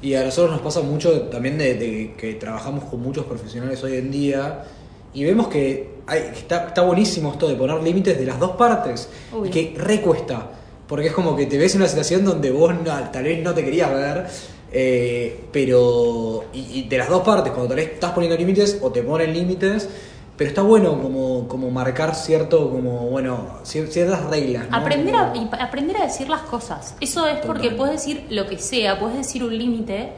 Y 0.00 0.14
a 0.14 0.24
nosotros 0.24 0.52
nos 0.52 0.60
pasa 0.62 0.80
mucho 0.82 1.22
también 1.22 1.58
de, 1.58 1.74
de 1.74 2.14
que 2.16 2.34
trabajamos 2.34 2.84
con 2.84 3.02
muchos 3.02 3.24
profesionales 3.26 3.82
hoy 3.82 3.96
en 3.96 4.10
día 4.12 4.64
y 5.12 5.24
vemos 5.24 5.48
que 5.48 5.94
hay, 6.06 6.20
está, 6.34 6.68
está 6.68 6.82
buenísimo 6.82 7.32
esto 7.32 7.48
de 7.48 7.54
poner 7.56 7.82
límites 7.82 8.16
de 8.18 8.24
las 8.26 8.38
dos 8.38 8.52
partes 8.52 9.08
y 9.44 9.48
que 9.50 9.74
recuesta, 9.76 10.48
porque 10.88 11.08
es 11.08 11.12
como 11.12 11.36
que 11.36 11.46
te 11.46 11.58
ves 11.58 11.74
en 11.74 11.80
una 11.82 11.88
situación 11.88 12.24
donde 12.24 12.50
vos 12.50 12.72
no- 12.74 13.10
tal 13.10 13.24
vez 13.24 13.42
no 13.42 13.52
te 13.54 13.64
querías 13.64 13.92
ver, 13.92 14.26
eh, 14.72 15.40
pero 15.52 16.44
y, 16.52 16.80
y 16.80 16.88
de 16.88 16.98
las 16.98 17.08
dos 17.08 17.22
partes, 17.22 17.52
cuando 17.52 17.68
tal 17.68 17.76
vez 17.76 17.92
estás 17.94 18.12
poniendo 18.12 18.36
límites 18.36 18.78
o 18.82 18.90
te 18.90 19.02
ponen 19.02 19.32
límites, 19.32 19.88
pero 20.36 20.48
está 20.48 20.62
bueno 20.62 21.00
como, 21.00 21.46
como 21.46 21.70
marcar 21.70 22.14
cierto, 22.14 22.70
como 22.70 23.08
bueno, 23.10 23.58
cier- 23.64 23.88
ciertas 23.88 24.24
reglas. 24.26 24.68
¿no? 24.70 24.76
Aprender 24.76 25.14
a, 25.14 25.32
aprender 25.60 25.96
a 25.98 26.04
decir 26.04 26.28
las 26.28 26.40
cosas. 26.42 26.96
Eso 27.00 27.26
es 27.26 27.44
porque 27.46 27.70
puedes 27.70 27.94
decir 27.94 28.26
lo 28.30 28.46
que 28.46 28.58
sea, 28.58 28.98
puedes 28.98 29.16
decir 29.18 29.44
un 29.44 29.56
límite 29.56 30.12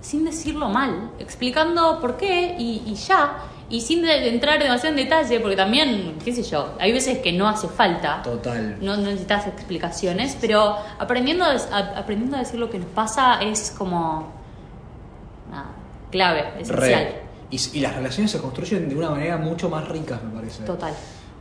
sin 0.00 0.24
decirlo 0.24 0.68
mal, 0.68 1.10
explicando 1.20 2.00
por 2.00 2.16
qué 2.16 2.56
y, 2.58 2.82
y 2.86 2.94
ya. 2.94 3.36
Y 3.70 3.80
sin 3.80 4.02
de- 4.02 4.28
entrar 4.28 4.58
demasiado 4.62 4.96
en 4.98 5.04
detalle, 5.04 5.38
porque 5.40 5.56
también, 5.56 6.16
qué 6.24 6.32
sé 6.34 6.42
yo, 6.42 6.74
hay 6.80 6.92
veces 6.92 7.18
que 7.18 7.32
no 7.32 7.48
hace 7.48 7.68
falta. 7.68 8.20
Total. 8.22 8.76
No, 8.80 8.96
no 8.96 9.02
necesitas 9.04 9.46
explicaciones, 9.46 10.36
pero 10.40 10.76
aprendiendo 10.98 11.44
a, 11.44 11.78
aprendiendo 11.96 12.36
a 12.36 12.40
decir 12.40 12.58
lo 12.58 12.68
que 12.68 12.78
nos 12.78 12.88
pasa 12.88 13.40
es 13.42 13.70
como 13.76 14.30
clave, 16.10 16.44
esencial. 16.60 17.04
Re. 17.04 17.22
Y, 17.52 17.60
y 17.74 17.80
las 17.80 17.94
relaciones 17.94 18.30
se 18.32 18.38
construyen 18.38 18.88
de 18.88 18.96
una 18.96 19.10
manera 19.10 19.36
mucho 19.36 19.68
más 19.70 19.86
rica, 19.88 20.18
me 20.24 20.34
parece. 20.40 20.64
Total. 20.64 20.92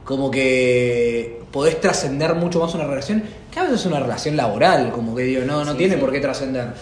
Como 0.03 0.29
que 0.29 1.41
podés 1.51 1.79
trascender 1.81 2.35
mucho 2.35 2.59
más 2.59 2.75
una 2.75 2.85
relación, 2.85 3.23
que 3.51 3.59
a 3.59 3.63
veces 3.63 3.79
es 3.81 3.85
una 3.87 3.99
relación 3.99 4.35
laboral, 4.35 4.91
como 4.91 5.15
que 5.15 5.23
digo, 5.23 5.43
no, 5.45 5.63
no 5.65 5.71
Sí, 5.71 5.77
tiene 5.79 5.95
sí. 5.95 5.99
por 6.01 6.11
qué 6.11 6.19
trascender. 6.19 6.73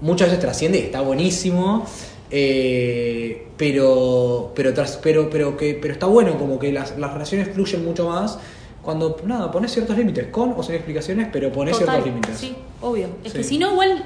Muchas 0.00 0.28
veces 0.28 0.40
trasciende 0.40 0.78
y 0.78 0.82
está 0.82 1.00
buenísimo, 1.00 1.86
eh, 2.30 3.46
pero, 3.56 4.52
pero, 4.54 4.74
tras- 4.74 4.98
pero, 5.02 5.30
pero, 5.30 5.56
que, 5.56 5.78
pero 5.80 5.94
está 5.94 6.06
bueno, 6.06 6.36
como 6.38 6.58
que 6.58 6.72
las, 6.72 6.98
las 6.98 7.12
relaciones 7.12 7.48
fluyen 7.54 7.84
mucho 7.84 8.08
más 8.08 8.38
cuando, 8.82 9.16
nada, 9.24 9.50
pones 9.50 9.72
ciertos 9.72 9.96
límites, 9.96 10.26
con 10.26 10.52
o 10.56 10.62
sin 10.62 10.74
explicaciones, 10.74 11.28
pero 11.32 11.50
pones 11.50 11.78
Total, 11.78 12.02
ciertos 12.02 12.06
límites. 12.06 12.36
Sí, 12.38 12.54
obvio. 12.82 13.08
Es 13.24 13.32
que 13.32 13.42
si 13.44 13.56
no, 13.56 13.72
igual. 13.72 14.04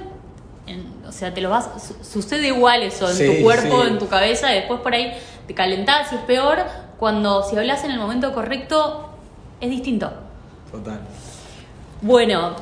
en- 0.69 0.98
o 1.09 1.13
sea, 1.13 1.33
te 1.35 1.41
lo 1.41 1.51
vas. 1.51 1.69
su- 1.83 2.05
Sucede 2.05 2.49
igual 2.49 2.83
eso 2.83 3.09
en 3.09 3.17
Sí, 3.17 3.27
tu 3.37 3.43
cuerpo, 3.43 3.83
sí. 3.83 3.89
en 3.89 3.99
tu 3.99 4.09
cabeza, 4.09 4.53
y 4.53 4.57
después 4.57 4.81
por 4.81 4.95
ahí 4.95 5.13
te 5.47 5.55
calentás 5.55 6.13
y 6.13 6.17
es 6.17 6.21
peor. 6.23 6.59
Cuando 6.99 7.43
si 7.43 7.57
hablas 7.57 7.85
en 7.85 7.93
el 7.93 7.99
momento 7.99 8.33
correcto, 8.35 9.11
es 9.61 9.71
distinto. 9.71 10.13
Total. 10.71 11.01
Bueno, 12.03 12.55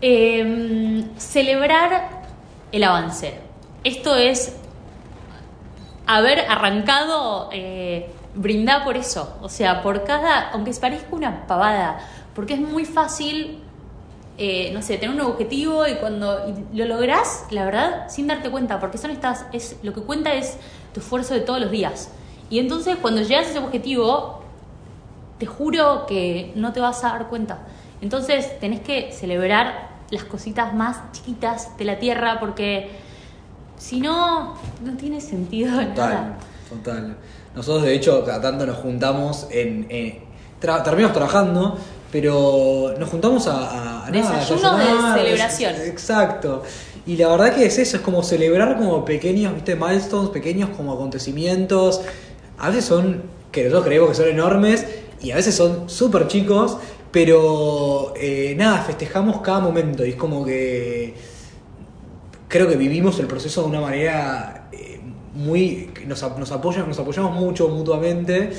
em, 0.00 1.16
celebrar 1.18 2.22
el 2.72 2.84
avance. 2.84 3.38
Esto 3.84 4.16
es 4.16 4.56
haber 6.06 6.40
arrancado, 6.40 7.48
eh, 7.52 8.10
brindar 8.34 8.84
por 8.84 8.96
eso. 8.96 9.36
O 9.42 9.48
sea, 9.48 9.82
por 9.82 10.04
cada, 10.04 10.50
aunque 10.50 10.72
parezca 10.74 11.08
una 11.14 11.46
pavada, 11.46 11.98
porque 12.34 12.54
es 12.54 12.60
muy 12.60 12.84
fácil, 12.84 13.62
eh, 14.44 14.72
no 14.74 14.82
sé, 14.82 14.98
tener 14.98 15.14
un 15.14 15.20
objetivo 15.20 15.86
y 15.86 15.94
cuando 15.94 16.52
y 16.72 16.76
lo 16.76 16.84
lográs, 16.86 17.44
la 17.50 17.64
verdad, 17.64 18.08
sin 18.08 18.26
darte 18.26 18.50
cuenta, 18.50 18.80
porque 18.80 18.98
son 18.98 19.12
estas, 19.12 19.46
es, 19.52 19.76
lo 19.84 19.92
que 19.92 20.00
cuenta 20.02 20.34
es 20.34 20.56
tu 20.92 20.98
esfuerzo 20.98 21.32
de 21.34 21.40
todos 21.40 21.60
los 21.60 21.70
días. 21.70 22.10
Y 22.50 22.58
entonces 22.58 22.96
cuando 23.00 23.22
llegas 23.22 23.46
a 23.46 23.50
ese 23.50 23.58
objetivo, 23.60 24.42
te 25.38 25.46
juro 25.46 26.06
que 26.06 26.52
no 26.56 26.72
te 26.72 26.80
vas 26.80 27.04
a 27.04 27.10
dar 27.10 27.28
cuenta. 27.28 27.60
Entonces 28.00 28.58
tenés 28.58 28.80
que 28.80 29.12
celebrar 29.12 29.90
las 30.10 30.24
cositas 30.24 30.74
más 30.74 31.12
chiquitas 31.12 31.76
de 31.78 31.84
la 31.84 32.00
tierra 32.00 32.40
porque 32.40 32.90
si 33.78 34.00
no, 34.00 34.54
no 34.82 34.96
tiene 34.96 35.20
sentido 35.20 35.70
Total, 35.78 35.94
nada. 35.94 36.36
total. 36.68 37.16
Nosotros 37.54 37.84
de 37.84 37.94
hecho 37.94 38.24
cada 38.24 38.40
tanto 38.40 38.66
nos 38.66 38.78
juntamos 38.78 39.46
en... 39.50 39.86
tra- 40.60 40.82
terminamos 40.82 41.12
trabajando, 41.14 41.78
pero 42.12 42.94
nos 42.98 43.08
juntamos 43.08 43.48
a... 43.48 44.04
a- 44.06 44.10
nada, 44.10 44.38
Desayunos 44.38 44.78
de 44.78 45.20
celebración. 45.20 45.74
Exacto. 45.86 46.62
Y 47.06 47.16
la 47.16 47.28
verdad 47.28 47.54
que 47.54 47.64
es 47.64 47.78
eso, 47.78 47.96
es 47.96 48.02
como 48.02 48.22
celebrar 48.22 48.76
como 48.76 49.04
pequeños, 49.04 49.54
viste, 49.54 49.74
milestones, 49.74 50.30
pequeños 50.30 50.70
como 50.76 50.92
acontecimientos. 50.92 52.02
A 52.58 52.68
veces 52.68 52.84
son, 52.84 53.22
que 53.50 53.64
nosotros 53.64 53.86
creemos 53.86 54.10
que 54.10 54.14
son 54.14 54.28
enormes, 54.28 54.86
y 55.20 55.30
a 55.32 55.36
veces 55.36 55.54
son 55.54 55.88
súper 55.88 56.28
chicos, 56.28 56.76
pero 57.10 58.12
eh, 58.16 58.54
nada, 58.56 58.78
festejamos 58.82 59.40
cada 59.40 59.60
momento. 59.60 60.04
Y 60.04 60.10
es 60.10 60.16
como 60.16 60.44
que 60.44 61.14
creo 62.48 62.68
que 62.68 62.76
vivimos 62.76 63.18
el 63.18 63.26
proceso 63.26 63.62
de 63.62 63.68
una 63.68 63.80
manera 63.80 64.68
eh, 64.72 65.00
muy 65.34 65.90
nos, 66.06 66.22
nos 66.38 66.52
apoyan 66.52 66.86
nos 66.86 66.98
apoyamos 66.98 67.32
mucho 67.34 67.68
mutuamente 67.68 68.50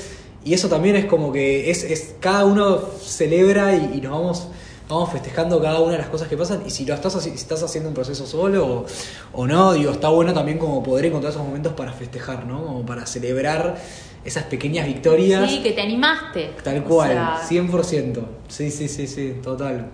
y 0.44 0.54
eso 0.54 0.68
también 0.68 0.96
es 0.96 1.06
como 1.06 1.32
que 1.32 1.70
es, 1.70 1.84
es 1.84 2.14
cada 2.20 2.44
uno 2.44 2.78
celebra 3.00 3.74
y, 3.74 3.92
y 3.96 4.00
nos 4.00 4.12
vamos 4.12 4.48
vamos 4.88 5.10
festejando 5.10 5.60
cada 5.60 5.80
una 5.80 5.92
de 5.92 5.98
las 5.98 6.08
cosas 6.08 6.28
que 6.28 6.36
pasan. 6.36 6.62
Y 6.66 6.70
si 6.70 6.84
lo 6.84 6.94
estás 6.94 7.20
si 7.22 7.30
estás 7.30 7.62
haciendo 7.62 7.88
un 7.88 7.94
proceso 7.94 8.26
solo 8.26 8.66
o, 8.66 8.86
o 9.32 9.46
no 9.46 9.72
digo 9.72 9.92
está 9.92 10.08
bueno 10.08 10.32
también 10.32 10.58
como 10.58 10.82
poder 10.82 11.06
encontrar 11.06 11.32
esos 11.32 11.44
momentos 11.44 11.72
para 11.72 11.92
festejar 11.92 12.46
no 12.46 12.64
como 12.64 12.86
para 12.86 13.06
celebrar 13.06 13.76
esas 14.24 14.44
pequeñas 14.44 14.86
victorias. 14.86 15.50
Sí, 15.50 15.62
que 15.62 15.72
te 15.72 15.82
animaste. 15.82 16.52
tal 16.62 16.78
O 16.78 16.84
cual 16.84 17.10
sea, 17.10 17.40
100% 17.48 18.22
sí 18.48 18.70
sí 18.70 18.88
sí 18.88 19.06
sí 19.06 19.36
total. 19.42 19.90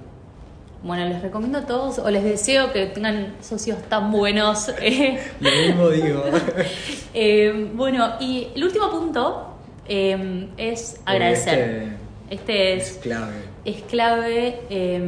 Bueno, 0.83 1.07
les 1.07 1.21
recomiendo 1.21 1.59
a 1.59 1.67
todos 1.67 1.99
o 1.99 2.09
les 2.11 2.25
deseo 2.25 2.73
que 2.73 2.87
tengan 2.87 3.37
socios 3.43 3.79
tan 3.91 4.11
buenos. 4.11 4.71
eh, 4.81 5.21
lo 5.41 5.51
mismo 5.51 5.89
digo. 5.91 6.25
Eh, 7.13 7.69
bueno, 7.75 8.13
y 8.21 8.47
el 8.55 8.63
último 8.63 8.89
punto 8.89 9.50
eh, 9.91 10.49
es 10.57 11.01
agradecer. 11.05 11.99
Este, 12.31 12.75
es 12.75 12.93
es, 12.93 12.99
clave 12.99 13.51
es 13.65 13.83
clave. 13.83 14.63
eh, 14.71 15.03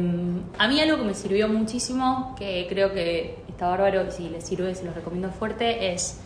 a 0.57 0.67
mí 0.67 0.79
algo 0.79 0.97
que 0.97 1.03
me 1.03 1.13
sirvió 1.13 1.47
muchísimo, 1.47 2.35
que 2.37 2.67
creo 2.69 2.93
que 2.93 3.37
está 3.49 3.67
bárbaro, 3.67 4.05
y 4.07 4.11
si 4.11 4.29
les 4.29 4.43
sirve 4.43 4.73
se 4.75 4.85
los 4.85 4.95
recomiendo 4.95 5.31
fuerte, 5.31 5.93
es 5.93 6.19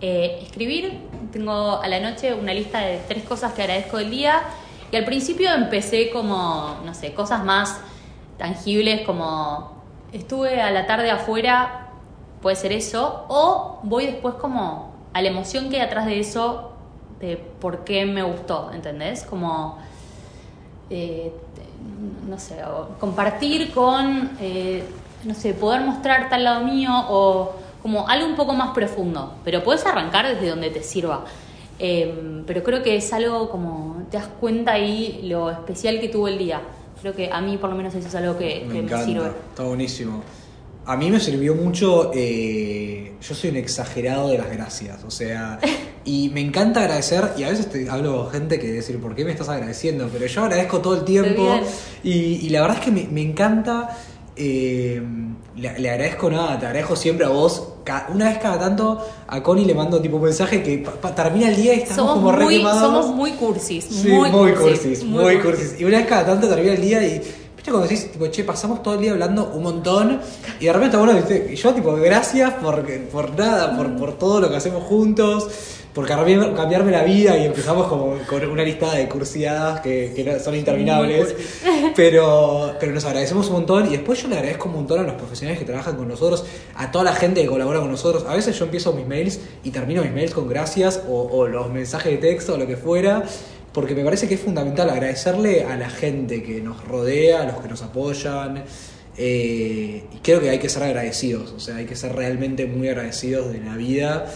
eh, 0.00 0.40
escribir. 0.42 0.98
Tengo 1.32 1.80
a 1.80 1.88
la 1.88 2.00
noche 2.00 2.34
una 2.34 2.52
lista 2.52 2.80
de 2.80 2.98
tres 3.08 3.24
cosas 3.24 3.52
que 3.54 3.62
agradezco 3.62 3.98
del 3.98 4.10
día. 4.10 4.42
Y 4.90 4.96
al 4.96 5.04
principio 5.04 5.52
empecé 5.54 6.10
como, 6.10 6.80
no 6.84 6.92
sé, 6.92 7.14
cosas 7.14 7.44
más 7.44 7.80
tangibles 8.36 9.02
como 9.06 9.82
estuve 10.12 10.60
a 10.60 10.70
la 10.70 10.86
tarde 10.86 11.10
afuera, 11.10 11.88
puede 12.42 12.56
ser 12.56 12.72
eso, 12.72 13.24
o 13.28 13.80
voy 13.84 14.04
después 14.06 14.34
como 14.34 14.92
a 15.14 15.22
la 15.22 15.28
emoción 15.28 15.70
que 15.70 15.76
hay 15.76 15.82
atrás 15.82 16.04
de 16.04 16.20
eso, 16.20 16.71
de 17.22 17.36
por 17.36 17.84
qué 17.84 18.04
me 18.04 18.22
gustó, 18.24 18.72
¿entendés? 18.74 19.22
Como, 19.22 19.78
eh, 20.90 21.32
no 22.28 22.36
sé, 22.38 22.56
compartir 22.98 23.70
con, 23.72 24.32
eh, 24.40 24.84
no 25.24 25.32
sé, 25.34 25.54
poder 25.54 25.82
mostrar 25.82 26.28
tal 26.28 26.42
lado 26.42 26.64
mío 26.64 26.90
o 27.08 27.52
como 27.80 28.08
algo 28.08 28.26
un 28.26 28.34
poco 28.34 28.54
más 28.54 28.70
profundo, 28.74 29.34
pero 29.44 29.62
puedes 29.62 29.86
arrancar 29.86 30.26
desde 30.26 30.48
donde 30.50 30.70
te 30.70 30.82
sirva. 30.82 31.24
Eh, 31.78 32.42
pero 32.46 32.62
creo 32.64 32.82
que 32.82 32.96
es 32.96 33.12
algo 33.12 33.48
como, 33.50 34.02
te 34.10 34.16
das 34.18 34.26
cuenta 34.40 34.72
ahí 34.72 35.20
lo 35.24 35.48
especial 35.50 36.00
que 36.00 36.08
tuvo 36.08 36.26
el 36.26 36.38
día. 36.38 36.60
Creo 37.00 37.14
que 37.14 37.30
a 37.32 37.40
mí 37.40 37.56
por 37.56 37.70
lo 37.70 37.76
menos 37.76 37.94
eso 37.94 38.08
es 38.08 38.14
algo 38.16 38.36
que, 38.36 38.66
que 38.72 38.74
Me 38.74 38.74
me, 38.74 38.78
encanta, 38.80 39.04
sirve. 39.04 39.28
está 39.50 39.62
buenísimo. 39.62 40.22
A 40.84 40.96
mí 40.96 41.10
me 41.10 41.20
sirvió 41.20 41.54
mucho, 41.54 42.10
eh, 42.14 43.12
yo 43.20 43.34
soy 43.34 43.50
un 43.50 43.56
exagerado 43.56 44.28
de 44.30 44.38
las 44.38 44.50
gracias, 44.50 45.04
o 45.06 45.10
sea, 45.12 45.58
y 46.04 46.28
me 46.30 46.40
encanta 46.40 46.80
agradecer, 46.80 47.24
y 47.38 47.44
a 47.44 47.50
veces 47.50 47.70
te 47.70 47.88
hablo 47.88 48.24
con 48.24 48.32
gente 48.32 48.58
que 48.58 48.66
decir, 48.72 48.98
¿por 48.98 49.14
qué 49.14 49.24
me 49.24 49.30
estás 49.30 49.48
agradeciendo? 49.48 50.08
Pero 50.12 50.26
yo 50.26 50.42
agradezco 50.42 50.80
todo 50.80 50.96
el 50.96 51.04
tiempo, 51.04 51.42
y, 52.02 52.10
y 52.44 52.48
la 52.48 52.62
verdad 52.62 52.78
es 52.78 52.84
que 52.84 52.90
me, 52.90 53.04
me 53.04 53.22
encanta, 53.22 53.96
eh, 54.34 55.00
le, 55.54 55.78
le 55.78 55.90
agradezco 55.90 56.30
nada, 56.30 56.58
te 56.58 56.66
agradezco 56.66 56.96
siempre 56.96 57.26
a 57.26 57.28
vos, 57.28 57.68
una 58.12 58.30
vez 58.30 58.38
cada 58.38 58.58
tanto 58.58 59.06
a 59.28 59.42
Connie 59.42 59.64
le 59.66 59.74
mando 59.74 60.00
tipo 60.00 60.16
un 60.16 60.22
mensaje 60.24 60.62
que 60.64 60.78
pa- 60.78 60.92
pa- 60.92 61.14
termina 61.14 61.48
el 61.48 61.56
día 61.56 61.74
y 61.74 61.80
estamos 61.80 61.96
Somos 61.96 62.14
como 62.14 62.32
re 62.32 62.44
muy, 62.44 62.54
somos 62.62 63.06
muy 63.14 63.30
cursis, 63.32 63.84
Sí, 63.84 64.08
muy, 64.08 64.30
muy, 64.30 64.52
cursis, 64.52 64.78
cursis, 64.80 65.04
muy 65.04 65.38
cursis. 65.38 65.74
Y 65.80 65.84
una 65.84 65.98
vez 65.98 66.06
cada 66.06 66.26
tanto 66.26 66.48
termina 66.48 66.72
el 66.74 66.80
día 66.82 67.06
y. 67.06 67.22
¿Viste 67.62 67.70
cuando 67.70 67.88
decís, 67.88 68.10
tipo, 68.10 68.26
che, 68.26 68.42
pasamos 68.42 68.82
todo 68.82 68.94
el 68.94 69.00
día 69.00 69.12
hablando 69.12 69.52
un 69.54 69.62
montón? 69.62 70.20
Y 70.58 70.66
de 70.66 70.72
repente 70.72 70.96
bueno, 70.96 71.14
¿viste? 71.14 71.54
Yo, 71.54 71.72
tipo, 71.72 71.94
gracias 71.94 72.54
por, 72.54 72.84
por 73.12 73.38
nada, 73.38 73.76
por, 73.76 73.96
por 73.96 74.18
todo 74.18 74.40
lo 74.40 74.50
que 74.50 74.56
hacemos 74.56 74.82
juntos. 74.82 75.48
por 75.94 76.06
cambiar- 76.08 76.54
cambiarme 76.54 76.90
la 76.90 77.02
vida 77.04 77.36
y 77.36 77.44
empezamos 77.44 77.86
como 77.86 78.16
con 78.26 78.42
una 78.48 78.62
lista 78.64 78.94
de 78.94 79.06
cursiadas 79.10 79.80
que, 79.82 80.12
que 80.16 80.40
son 80.40 80.54
interminables. 80.56 81.34
Pero, 81.94 82.72
pero 82.80 82.92
nos 82.92 83.04
agradecemos 83.04 83.48
un 83.48 83.52
montón 83.54 83.86
y 83.86 83.90
después 83.90 84.22
yo 84.22 84.28
le 84.28 84.36
agradezco 84.36 84.68
un 84.70 84.74
montón 84.76 85.00
a 85.00 85.02
los 85.02 85.14
profesionales 85.14 85.58
que 85.58 85.66
trabajan 85.66 85.96
con 85.96 86.08
nosotros, 86.08 86.44
a 86.74 86.90
toda 86.90 87.04
la 87.04 87.12
gente 87.12 87.42
que 87.42 87.46
colabora 87.48 87.80
con 87.80 87.90
nosotros. 87.90 88.24
A 88.26 88.34
veces 88.34 88.58
yo 88.58 88.64
empiezo 88.64 88.94
mis 88.94 89.06
mails 89.06 89.38
y 89.62 89.70
termino 89.70 90.02
mis 90.02 90.12
mails 90.12 90.32
con 90.32 90.48
gracias 90.48 91.02
o, 91.08 91.28
o 91.30 91.46
los 91.46 91.68
mensajes 91.70 92.12
de 92.12 92.18
texto 92.18 92.54
o 92.54 92.56
lo 92.56 92.66
que 92.66 92.76
fuera. 92.78 93.24
Porque 93.72 93.94
me 93.94 94.04
parece 94.04 94.28
que 94.28 94.34
es 94.34 94.40
fundamental 94.40 94.90
agradecerle 94.90 95.64
a 95.64 95.76
la 95.76 95.88
gente 95.88 96.42
que 96.42 96.60
nos 96.60 96.84
rodea, 96.86 97.42
a 97.42 97.46
los 97.46 97.56
que 97.56 97.68
nos 97.68 97.82
apoyan. 97.82 98.64
eh, 99.16 100.04
y 100.12 100.18
creo 100.22 100.40
que 100.40 100.50
hay 100.50 100.58
que 100.58 100.68
ser 100.68 100.82
agradecidos, 100.84 101.52
o 101.52 101.60
sea, 101.60 101.76
hay 101.76 101.84
que 101.86 101.96
ser 101.96 102.14
realmente 102.14 102.66
muy 102.66 102.88
agradecidos 102.88 103.52
de 103.52 103.60
la 103.60 103.76
vida. 103.76 104.26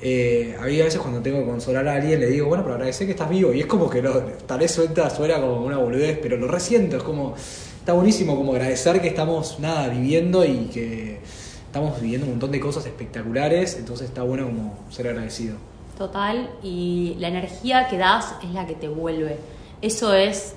Eh, 0.00 0.54
a 0.60 0.66
mí 0.66 0.78
a 0.80 0.84
veces 0.84 1.00
cuando 1.00 1.22
tengo 1.22 1.38
que 1.40 1.46
consolar 1.46 1.88
a 1.88 1.94
alguien 1.94 2.20
le 2.20 2.26
digo, 2.26 2.48
bueno, 2.48 2.62
pero 2.62 2.74
agradecer 2.74 3.06
que 3.06 3.12
estás 3.12 3.30
vivo. 3.30 3.52
Y 3.52 3.60
es 3.60 3.66
como 3.66 3.88
que 3.88 4.02
lo, 4.02 4.20
tal 4.46 4.58
vez 4.58 4.70
suelta, 4.72 5.08
suena 5.10 5.40
como 5.40 5.64
una 5.64 5.78
boludez, 5.78 6.18
pero 6.20 6.36
lo 6.36 6.48
resiento. 6.48 6.96
Es 6.96 7.02
como, 7.02 7.34
está 7.78 7.92
buenísimo 7.92 8.36
como 8.36 8.52
agradecer 8.52 9.00
que 9.00 9.08
estamos, 9.08 9.58
nada, 9.60 9.88
viviendo 9.88 10.44
y 10.44 10.68
que 10.72 11.18
estamos 11.66 12.00
viviendo 12.00 12.26
un 12.26 12.32
montón 12.32 12.52
de 12.52 12.60
cosas 12.60 12.84
espectaculares. 12.86 13.76
Entonces 13.78 14.08
está 14.08 14.22
bueno 14.22 14.46
como 14.46 14.78
ser 14.90 15.08
agradecido. 15.08 15.56
Total, 15.96 16.50
y 16.62 17.16
la 17.18 17.28
energía 17.28 17.88
que 17.88 17.96
das 17.96 18.34
es 18.42 18.50
la 18.50 18.66
que 18.66 18.74
te 18.74 18.88
vuelve. 18.88 19.38
Eso 19.80 20.12
es 20.12 20.54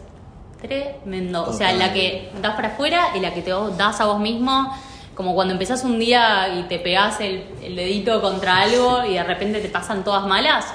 tremendo. 0.62 1.44
O 1.44 1.54
sea, 1.54 1.72
Total. 1.72 1.80
la 1.80 1.94
que 1.94 2.32
das 2.42 2.56
para 2.56 2.70
afuera 2.70 3.08
y 3.16 3.20
la 3.20 3.34
que 3.34 3.42
te 3.42 3.52
das 3.78 4.02
a 4.02 4.06
vos 4.06 4.20
mismo. 4.20 4.74
Como 5.16 5.36
cuando 5.36 5.54
empezás 5.54 5.84
un 5.84 6.00
día 6.00 6.48
y 6.60 6.64
te 6.64 6.80
pegás 6.80 7.20
el, 7.20 7.44
el 7.62 7.76
dedito 7.76 8.22
contra 8.22 8.62
algo 8.62 9.04
y 9.06 9.14
de 9.14 9.24
repente 9.24 9.60
te 9.60 9.70
pasan 9.70 10.04
todas 10.04 10.26
malas. 10.26 10.66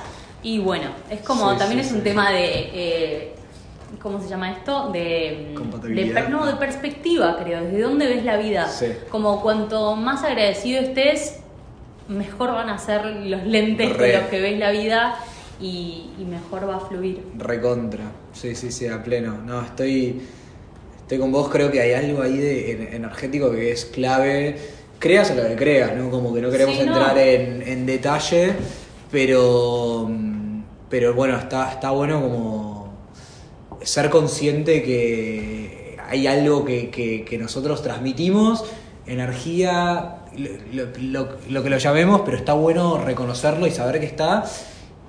Y 0.43 0.59
bueno, 0.59 0.89
es 1.09 1.21
como, 1.21 1.53
Sí, 1.53 1.59
también 1.59 1.83
sí, 1.83 1.89
es 1.89 1.95
un 1.95 2.03
tema 2.03 2.31
de, 2.31 2.71
eh, 2.75 3.35
¿cómo 4.03 4.21
se 4.21 4.29
llama 4.29 4.53
esto? 4.53 4.91
De, 4.91 5.55
de, 5.89 6.27
no, 6.29 6.45
de 6.45 6.55
perspectiva, 6.57 7.37
creo. 7.43 7.63
¿Desde 7.63 7.81
dónde 7.81 8.07
ves 8.07 8.25
la 8.25 8.37
vida? 8.37 8.69
Sí. 8.69 8.87
Como 9.11 9.41
cuanto 9.41 9.97
más 9.97 10.23
agradecido 10.23 10.83
estés, 10.83 11.41
mejor 12.09 12.53
van 12.53 12.69
a 12.69 12.79
ser 12.79 13.05
los 13.07 13.45
lentes 13.45 13.97
Re. 13.97 14.09
de 14.09 14.19
los 14.19 14.27
que 14.29 14.41
ves 14.41 14.59
la 14.59 14.71
vida 14.71 15.17
y, 15.61 16.11
y 16.19 16.25
mejor 16.25 16.69
va 16.69 16.77
a 16.77 16.81
fluir. 16.81 17.23
Recontra, 17.39 18.05
sí, 18.33 18.55
sí, 18.55 18.71
sí, 18.73 18.87
a 18.87 19.03
pleno. 19.03 19.39
No, 19.45 19.63
estoy, 19.63 20.21
estoy 21.01 21.19
con 21.19 21.33
vos, 21.33 21.49
creo 21.49 21.71
que 21.71 21.81
hay 21.81 21.93
algo 21.93 22.23
ahí 22.23 22.37
de 22.37 22.73
en- 22.73 22.95
energético 22.95 23.51
que 23.51 23.73
es 23.73 23.85
clave. 23.87 24.57
Creas 24.99 25.31
o 25.31 25.35
lo 25.35 25.43
que 25.49 25.57
creas, 25.57 25.95
¿no? 25.97 26.11
Como 26.11 26.33
que 26.35 26.41
no 26.41 26.51
queremos 26.51 26.77
Sí, 26.77 26.85
no. 26.85 26.93
entrar 26.97 27.17
en, 27.19 27.63
en 27.63 27.85
detalle, 27.87 28.53
pero, 29.11 30.11
pero 30.89 31.15
bueno, 31.15 31.37
está, 31.39 31.71
está 31.73 31.91
bueno 31.91 32.21
como 32.23 32.95
ser 33.83 34.09
consciente 34.11 34.83
que 34.83 35.97
hay 36.09 36.27
algo 36.27 36.65
que, 36.65 36.91
que- 36.91 37.25
que 37.25 37.39
nosotros 37.39 37.83
transmitimos, 37.83 38.65
energía, 39.07 40.17
lo, 40.73 40.87
lo- 41.01 41.29
lo 41.49 41.63
que 41.63 41.71
lo 41.71 41.79
llamemos, 41.79 42.23
pero 42.25 42.37
está 42.37 42.53
bueno 42.55 42.99
reconocerlo 42.99 43.67
y 43.67 43.71
saber 43.71 44.01
que 44.01 44.07
está 44.07 44.45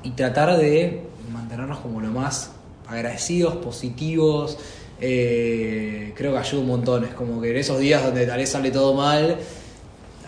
y 0.03 0.11
tratar 0.11 0.57
de 0.57 1.01
mantenernos 1.31 1.79
como 1.79 2.01
lo 2.01 2.09
más 2.09 2.51
agradecidos, 2.87 3.55
positivos. 3.57 4.57
eh, 5.01 6.13
creo 6.15 6.31
que 6.33 6.37
ayuda 6.39 6.61
un 6.61 6.67
montón. 6.67 7.03
Es 7.05 7.13
como 7.13 7.41
que 7.41 7.51
en 7.51 7.57
esos 7.57 7.79
días 7.79 8.03
donde 8.03 8.25
tal 8.27 8.37
vez 8.37 8.49
sale 8.49 8.71
todo 8.71 8.93
mal, 8.93 9.37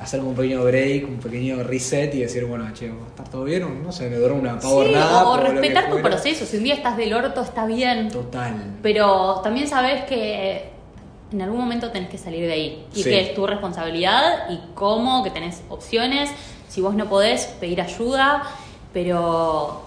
hacer 0.02 0.20
un 0.22 0.36
pequeño 0.36 0.64
break, 0.64 1.08
un 1.08 1.18
pequeño 1.18 1.64
reset 1.64 2.14
y 2.16 2.20
decir, 2.22 2.46
bueno, 2.46 2.66
che, 2.74 2.90
¿va 2.90 3.06
a 3.06 3.08
estar 3.10 3.30
todo 3.30 3.44
bien? 3.44 3.64
O 3.64 3.70
no 3.70 3.92
sé, 3.92 4.10
me 4.10 4.18
duerme 4.18 4.40
una 4.40 4.60
power 4.60 4.88
Sí, 4.90 4.96
o, 5.26 5.38
respetar 5.38 5.90
tu 5.90 6.02
proceso. 6.02 6.46
Si 6.46 6.58
un 6.58 6.64
día 6.64 6.76
estás 6.76 6.98
del 6.98 7.14
orto, 7.14 7.42
está 7.42 7.66
bien. 7.66 8.10
Total. 8.10 8.54
Pero 8.82 9.40
también 9.44 9.68
sabes 9.68 10.04
que 10.06 10.70
en 11.32 11.42
algún 11.42 11.60
momento 11.60 11.92
tenés 11.92 12.10
que 12.10 12.18
salir 12.18 12.46
de 12.46 12.54
ahí. 12.54 12.88
Y 12.94 13.04
Sí. 13.04 13.10
que 13.10 13.20
es 13.22 13.34
tu 13.36 13.46
responsabilidad 13.46 14.50
y 14.50 14.60
cómo, 14.74 15.24
que 15.24 15.30
tenés 15.32 15.62
opciones. 15.70 16.30
Si 16.70 16.82
vos 16.82 16.96
no 16.96 17.06
podés, 17.10 17.46
pedir 17.60 17.82
ayuda. 17.82 18.44
Pero 18.94 19.82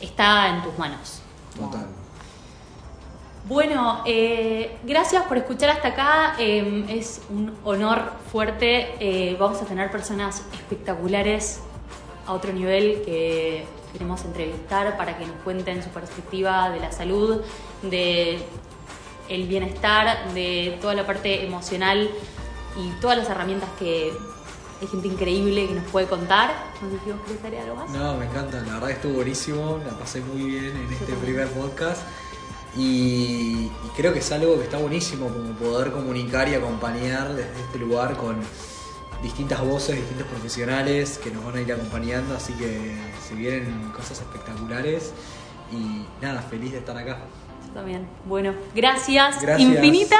está 0.00 0.48
en 0.48 0.62
tus 0.62 0.78
manos. 0.78 1.20
Total. 1.58 1.86
Bueno, 3.48 4.02
eh, 4.06 4.76
gracias 4.84 5.22
por 5.24 5.36
escuchar 5.36 5.70
hasta 5.70 5.88
acá. 5.88 6.34
Eh, 6.38 6.84
es 6.88 7.20
un 7.30 7.54
honor 7.64 8.12
fuerte. 8.32 8.94
Eh, 8.98 9.36
vamos 9.38 9.62
a 9.62 9.66
tener 9.66 9.90
personas 9.90 10.42
espectaculares 10.52 11.60
a 12.26 12.32
otro 12.32 12.52
nivel 12.52 13.02
que 13.04 13.64
queremos 13.92 14.24
entrevistar 14.24 14.96
para 14.96 15.16
que 15.16 15.26
nos 15.26 15.36
cuenten 15.44 15.82
su 15.82 15.90
perspectiva 15.90 16.70
de 16.70 16.80
la 16.80 16.90
salud, 16.90 17.40
de 17.82 18.40
el 19.28 19.46
bienestar, 19.46 20.32
de 20.34 20.78
toda 20.80 20.94
la 20.94 21.06
parte 21.06 21.44
emocional 21.44 22.10
y 22.76 22.90
todas 23.00 23.16
las 23.16 23.28
herramientas 23.28 23.68
que 23.78 24.12
hay 24.80 24.86
gente 24.88 25.08
increíble 25.08 25.66
que 25.66 25.74
nos 25.74 25.84
puede 25.84 26.06
contar. 26.06 26.50
No 26.82 26.90
sé 26.90 26.98
si 27.04 27.10
vos 27.10 27.20
querés 27.26 27.44
agregar 27.44 27.64
algo 27.70 27.76
más. 27.76 27.90
No, 27.90 28.16
me 28.16 28.26
encanta, 28.26 28.60
la 28.62 28.74
verdad 28.74 28.90
estuvo 28.90 29.14
buenísimo, 29.14 29.80
la 29.84 29.98
pasé 29.98 30.20
muy 30.20 30.42
bien 30.42 30.76
en 30.76 30.92
este 30.92 31.06
también. 31.06 31.20
primer 31.20 31.48
podcast 31.48 32.02
y, 32.76 33.70
y 33.70 33.90
creo 33.96 34.12
que 34.12 34.18
es 34.18 34.32
algo 34.32 34.56
que 34.58 34.64
está 34.64 34.76
buenísimo 34.76 35.28
como 35.28 35.52
poder 35.54 35.92
comunicar 35.92 36.48
y 36.48 36.54
acompañar 36.54 37.34
desde 37.34 37.60
este 37.60 37.78
lugar 37.78 38.16
con 38.16 38.36
distintas 39.22 39.60
voces, 39.62 39.96
distintos 39.96 40.26
profesionales 40.26 41.18
que 41.22 41.30
nos 41.30 41.42
van 41.44 41.56
a 41.56 41.60
ir 41.62 41.72
acompañando, 41.72 42.36
así 42.36 42.52
que 42.52 42.94
se 43.26 43.34
vienen 43.34 43.90
cosas 43.96 44.20
espectaculares 44.20 45.12
y 45.72 46.04
nada, 46.22 46.42
feliz 46.42 46.72
de 46.72 46.78
estar 46.78 46.96
acá. 46.96 47.18
También. 47.76 48.06
Bueno, 48.24 48.54
gracias, 48.74 49.42
Gracias. 49.42 49.60
infinitas. 49.60 50.18